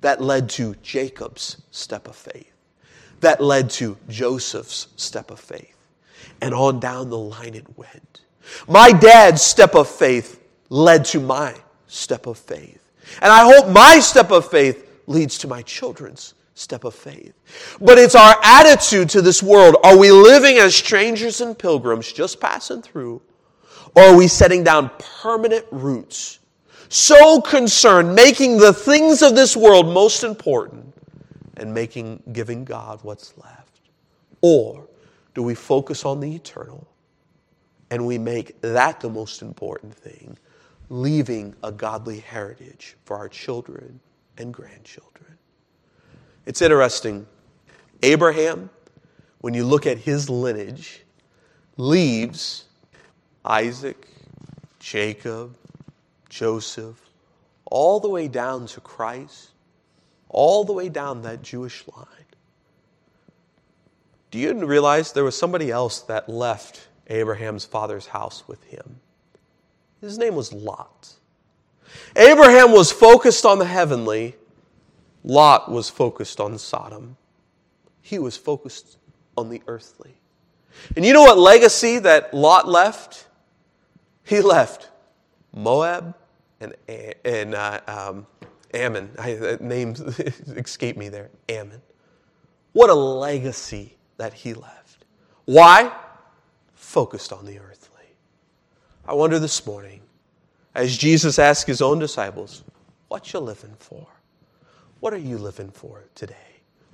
That 0.03 0.21
led 0.21 0.51
to 0.51 0.75
Jacob's 0.83 1.63
step 1.71 2.07
of 2.07 2.17
faith. 2.17 2.53
That 3.21 3.43
led 3.43 3.71
to 3.71 3.97
Joseph's 4.09 4.89
step 4.97 5.31
of 5.31 5.41
faith. 5.41 5.75
And 6.41 6.53
on 6.53 6.81
down 6.81 7.09
the 7.09 7.19
line 7.19 7.55
it 7.55 7.79
went. 7.79 8.21
My 8.69 8.93
dad's 8.93 9.43
step 9.43 9.75
of 9.75 9.89
faith 9.89 10.41
led 10.69 11.05
to 11.07 11.21
my 11.21 11.55
step 11.87 12.27
of 12.27 12.39
faith. 12.39 12.83
And 13.23 13.33
I 13.33 13.45
hope 13.45 13.73
my 13.73 13.99
step 14.01 14.31
of 14.31 14.51
faith 14.51 14.89
leads 15.07 15.39
to 15.39 15.49
my 15.49 15.63
children's 15.63 16.35
step 16.55 16.85
of 16.85 16.95
faith. 16.95 17.33
But 17.81 17.99
it's 17.99 18.15
our 18.15 18.37
attitude 18.43 19.09
to 19.11 19.23
this 19.23 19.43
world. 19.43 19.77
Are 19.85 19.97
we 19.97 20.11
living 20.11 20.59
as 20.59 20.75
strangers 20.75 21.41
and 21.41 21.59
pilgrims 21.59 22.13
just 22.13 22.41
passing 22.41 22.83
through? 22.83 23.23
Or 23.97 24.03
are 24.03 24.17
we 24.17 24.29
setting 24.29 24.63
down 24.63 24.91
permanent 25.23 25.65
roots? 25.71 26.39
So 26.91 27.41
concerned, 27.41 28.15
making 28.15 28.59
the 28.59 28.73
things 28.73 29.23
of 29.23 29.35
this 29.35 29.57
world 29.57 29.87
most 29.87 30.23
important 30.23 30.95
and 31.57 31.73
making, 31.73 32.23
giving 32.33 32.65
God 32.65 33.01
what's 33.03 33.37
left? 33.39 33.81
Or 34.43 34.87
do 35.35 35.43
we 35.43 35.55
focus 35.55 36.05
on 36.05 36.21
the 36.21 36.33
eternal 36.33 36.87
and 37.91 38.07
we 38.07 38.19
make 38.19 38.61
that 38.61 39.01
the 39.01 39.09
most 39.09 39.41
important 39.41 39.95
thing, 39.95 40.37
leaving 40.91 41.55
a 41.65 41.73
godly 41.73 42.21
heritage 42.21 42.97
for 43.05 43.17
our 43.17 43.31
children 43.31 43.99
and 44.37 44.53
grandchildren? 44.53 45.39
It's 46.45 46.61
interesting. 46.61 47.27
Abraham, 48.03 48.69
when 49.41 49.55
you 49.55 49.65
look 49.65 49.87
at 49.87 49.97
his 49.97 50.29
lineage, 50.29 51.03
leaves 51.79 52.66
Isaac, 53.47 54.09
Jacob, 54.79 55.57
Joseph, 56.29 57.01
all 57.67 58.01
the 58.01 58.09
way 58.09 58.29
down 58.29 58.67
to 58.67 58.81
Christ, 58.81 59.51
all 60.29 60.65
the 60.65 60.73
way 60.73 60.89
down 60.89 61.23
that 61.23 61.43
Jewish 61.43 61.85
line. 61.95 62.07
Do 64.31 64.39
you 64.39 64.67
realize 64.67 65.13
there 65.13 65.25
was 65.25 65.39
somebody 65.39 65.71
else 65.71 66.01
that 66.03 66.29
left 66.29 66.89
Abraham's 67.07 67.65
father's 67.65 68.07
house 68.07 68.45
with 68.47 68.63
him? 68.65 69.01
His 70.01 70.19
name 70.19 70.35
was 70.35 70.53
Lot. 70.53 71.15
Abraham 72.15 72.73
was 72.73 72.93
focused 72.93 73.47
on 73.47 73.59
the 73.59 73.65
heavenly, 73.65 74.35
Lot 75.27 75.71
was 75.71 75.91
focused 75.91 76.39
on 76.39 76.57
Sodom. 76.57 77.17
He 78.01 78.19
was 78.19 78.37
focused 78.37 78.97
on 79.37 79.49
the 79.51 79.61
earthly. 79.67 80.15
And 80.95 81.05
you 81.05 81.13
know 81.13 81.23
what 81.23 81.37
legacy 81.37 81.99
that 81.99 82.33
Lot 82.33 82.69
left? 82.69 83.27
He 84.27 84.41
left 84.41 84.91
Moab 85.55 86.15
and, 86.61 86.75
and 87.25 87.55
uh, 87.55 87.81
um, 87.87 88.27
Ammon. 88.75 89.11
I, 89.19 89.57
names 89.61 90.01
escape 90.57 90.97
me 90.97 91.09
there. 91.09 91.31
Ammon. 91.49 91.81
What 92.73 92.91
a 92.91 92.95
legacy 92.95 93.97
that 94.17 94.35
he 94.35 94.53
left. 94.53 95.05
Why? 95.45 95.93
Focused 96.75 97.33
on 97.33 97.47
the 97.47 97.59
earthly. 97.59 98.03
I 99.07 99.15
wonder 99.15 99.39
this 99.39 99.65
morning, 99.65 100.01
as 100.75 100.97
Jesus 100.97 101.39
asked 101.39 101.69
his 101.69 101.81
own 101.81 102.01
disciples, 102.01 102.65
what 103.09 103.33
you 103.33 103.39
living 103.39 103.75
for? 103.79 104.07
What 104.99 105.15
are 105.15 105.19
you 105.19 105.39
living 105.39 105.71
for 105.71 106.05
today? 106.17 106.35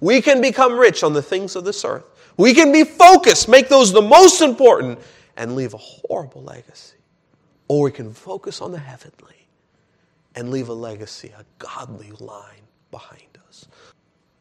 We 0.00 0.20
can 0.20 0.42
become 0.42 0.78
rich 0.78 1.02
on 1.02 1.14
the 1.14 1.22
things 1.22 1.56
of 1.56 1.64
this 1.64 1.84
earth. 1.84 2.04
We 2.36 2.52
can 2.52 2.72
be 2.72 2.84
focused, 2.84 3.48
make 3.48 3.68
those 3.68 3.90
the 3.90 4.02
most 4.02 4.42
important, 4.42 4.98
and 5.36 5.56
leave 5.56 5.72
a 5.72 5.78
horrible 5.78 6.42
legacy. 6.42 6.96
Or 7.72 7.84
we 7.84 7.90
can 7.90 8.12
focus 8.12 8.60
on 8.60 8.72
the 8.72 8.78
heavenly 8.78 9.48
and 10.34 10.50
leave 10.50 10.68
a 10.68 10.74
legacy, 10.74 11.32
a 11.34 11.46
godly 11.58 12.10
line 12.20 12.68
behind 12.90 13.38
us. 13.48 13.66